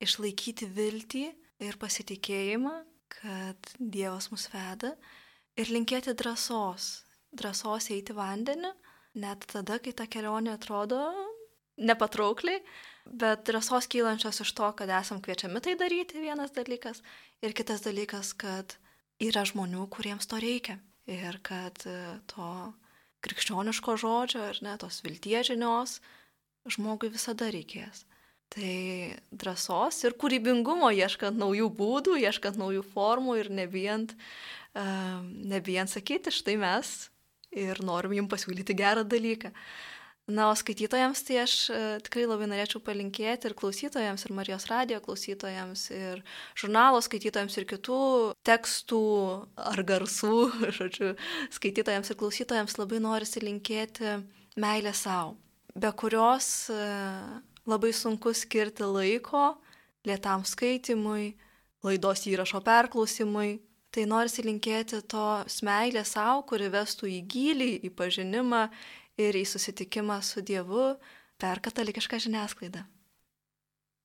išlaikyti 0.02 0.68
viltį 0.74 1.24
ir 1.62 1.78
pasitikėjimą, 1.80 2.74
kad 3.12 3.74
Dievas 3.78 4.30
mus 4.32 4.48
veda 4.52 4.94
ir 5.58 5.70
linkėti 5.72 6.14
drąsos, 6.18 7.02
drąsos 7.32 7.90
eiti 7.94 8.16
vandenį, 8.16 8.72
net 9.22 9.46
tada, 9.52 9.78
kai 9.82 9.92
ta 9.96 10.08
kelionė 10.08 10.54
atrodo 10.56 11.00
nepatraukliai, 11.82 12.62
bet 13.06 13.44
drąsos 13.48 13.88
kylančios 13.90 14.42
iš 14.44 14.52
to, 14.56 14.70
kad 14.78 14.90
esam 14.92 15.20
kviečiami 15.24 15.60
tai 15.64 15.76
daryti, 15.80 16.22
vienas 16.22 16.54
dalykas, 16.56 17.02
ir 17.44 17.54
kitas 17.56 17.84
dalykas, 17.84 18.32
kad 18.38 18.76
yra 19.22 19.44
žmonių, 19.48 19.86
kuriems 19.92 20.28
to 20.30 20.40
reikia 20.42 20.78
ir 21.10 21.40
kad 21.42 21.82
e, 21.88 21.96
to 22.30 22.48
krikščioniško 23.22 23.96
žodžio 23.98 24.44
ir 24.50 24.60
net 24.62 24.82
tos 24.82 25.02
vilties 25.04 25.50
žinios 25.50 25.98
žmogui 26.70 27.10
visada 27.12 27.50
reikės. 27.54 28.04
Tai 28.52 29.14
drąsos 29.32 30.02
ir 30.04 30.16
kūrybingumo, 30.20 30.90
ieškant 30.92 31.38
naujų 31.40 31.70
būdų, 31.78 32.18
ieškant 32.20 32.58
naujų 32.60 32.82
formų 32.92 33.38
ir 33.40 33.48
nebijant, 33.54 34.12
uh, 34.76 35.22
nebijant 35.24 35.88
sakyti, 35.88 36.34
štai 36.34 36.58
mes 36.60 36.90
ir 37.48 37.80
norim 37.84 38.12
jums 38.18 38.32
pasiūlyti 38.32 38.76
gerą 38.76 39.06
dalyką. 39.08 39.52
Na, 40.32 40.50
o 40.52 40.56
skaitytojams 40.56 41.24
tai 41.26 41.38
aš 41.42 41.54
uh, 41.72 41.94
tikrai 42.04 42.26
labai 42.28 42.46
norėčiau 42.50 42.82
palinkėti 42.84 43.48
ir 43.48 43.54
klausytojams, 43.58 44.26
ir 44.28 44.34
Marijos 44.36 44.68
radio 44.68 45.00
klausytojams, 45.02 45.86
ir 45.96 46.20
žurnalo 46.52 47.00
skaitytojams, 47.02 47.56
ir 47.56 47.66
kitų 47.72 48.00
tekstų 48.46 49.06
ar 49.72 49.82
garsų, 49.88 50.34
žodžiu, 50.78 51.14
skaitytojams 51.56 52.12
ir 52.12 52.20
klausytojams 52.20 52.76
labai 52.78 53.00
norisi 53.00 53.40
linkėti 53.42 54.12
meilę 54.60 54.92
savo, 54.92 55.38
be 55.72 55.90
kurios 55.96 56.52
uh, 56.76 57.40
labai 57.68 57.92
sunku 57.94 58.32
skirti 58.34 58.86
laiko 58.86 59.56
lėtam 60.06 60.46
skaitimui, 60.46 61.34
laidos 61.86 62.26
įrašo 62.26 62.62
perklausimui. 62.64 63.60
Tai 63.92 64.06
norisi 64.08 64.40
linkėti 64.40 65.02
tos 65.04 65.58
meilės 65.66 66.14
savo, 66.14 66.46
kuri 66.48 66.70
vestų 66.72 67.10
į 67.12 67.18
gilį, 67.28 67.72
į 67.84 67.90
pažinimą 67.92 68.62
ir 69.20 69.36
į 69.36 69.44
susitikimą 69.50 70.16
su 70.24 70.40
Dievu 70.40 70.94
per 71.36 71.60
katalikišką 71.60 72.16
žiniasklaidą. 72.24 72.86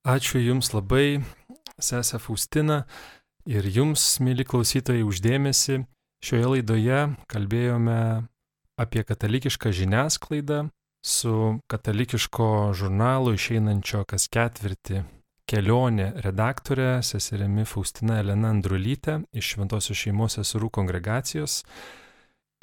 Ačiū 0.07 0.41
Jums 0.43 0.73
labai, 0.75 1.21
sesė 1.79 2.19
Faustina, 2.19 2.81
ir 3.47 3.63
Jums, 3.71 4.03
mėly 4.19 4.43
klausytojai, 4.47 5.07
uždėmesi. 5.07 5.85
Šioje 6.23 6.51
laidoje 6.51 6.99
kalbėjome 7.31 7.99
apie 8.81 9.03
katalikišką 9.07 9.71
žiniasklaidą, 9.71 10.65
su 11.07 11.59
katalikiško 11.67 12.73
žurnalo 12.75 13.31
išeinančio 13.33 14.03
kas 14.09 14.27
ketvirtį 14.27 15.03
kelionė 15.47 16.09
redaktorė 16.25 16.97
seserimi 17.07 17.63
Faustina 17.65 18.19
Elena 18.19 18.51
Andrulytė 18.51 19.21
iš 19.31 19.53
Šventosios 19.53 20.01
šeimos 20.01 20.35
seserų 20.35 20.69
kongregacijos. 20.77 21.61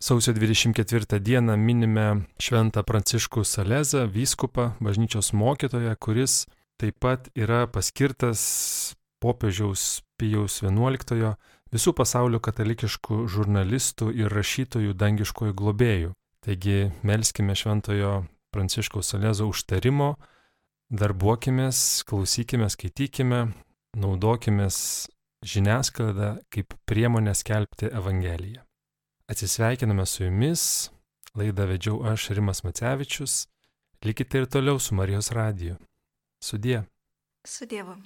Sausio 0.03 0.35
24 0.37 1.21
dieną 1.23 1.57
minime 1.57 2.07
Šventą 2.43 2.83
Pranciškų 2.85 3.45
Salezą, 3.49 4.05
vyskupą, 4.11 4.75
bažnyčios 4.83 5.33
mokytoją, 5.33 5.95
kuris 5.97 6.45
taip 6.77 6.99
pat 7.01 7.31
yra 7.39 7.65
paskirtas 7.71 8.43
popiežiaus 9.23 10.03
Pijaus 10.21 10.61
XI 10.61 11.33
visų 11.73 11.95
pasaulio 11.97 12.43
katalikiškų 12.45 13.25
žurnalistų 13.31 14.13
ir 14.13 14.29
rašytojų 14.35 14.93
dangiškojų 14.95 15.57
globėjų. 15.57 16.13
Taigi 16.45 16.91
melskime 17.03 17.57
Šventojo 17.57 18.27
Pranciškaus 18.55 19.11
Salezo 19.11 19.49
užtarimo, 19.51 20.15
darbuokimės, 20.95 22.05
klausykime, 22.07 22.69
skaitykime, 22.71 23.41
naudokime 23.99 24.69
žiniasklaidą 25.45 26.31
kaip 26.55 26.77
priemonę 26.87 27.35
skelbti 27.35 27.91
Evangeliją. 27.91 28.63
Atsisveikiname 29.29 30.07
su 30.07 30.29
jumis, 30.29 30.91
laidą 31.35 31.67
vedžiau 31.73 32.03
aš 32.13 32.31
Rimas 32.37 32.63
Macevičius, 32.65 33.47
likite 34.05 34.45
ir 34.45 34.47
toliau 34.47 34.79
su 34.79 34.95
Marijos 34.95 35.33
radiju. 35.33 35.77
Sudie. 36.45 36.85
Su 37.47 37.67
Dievu. 37.67 37.97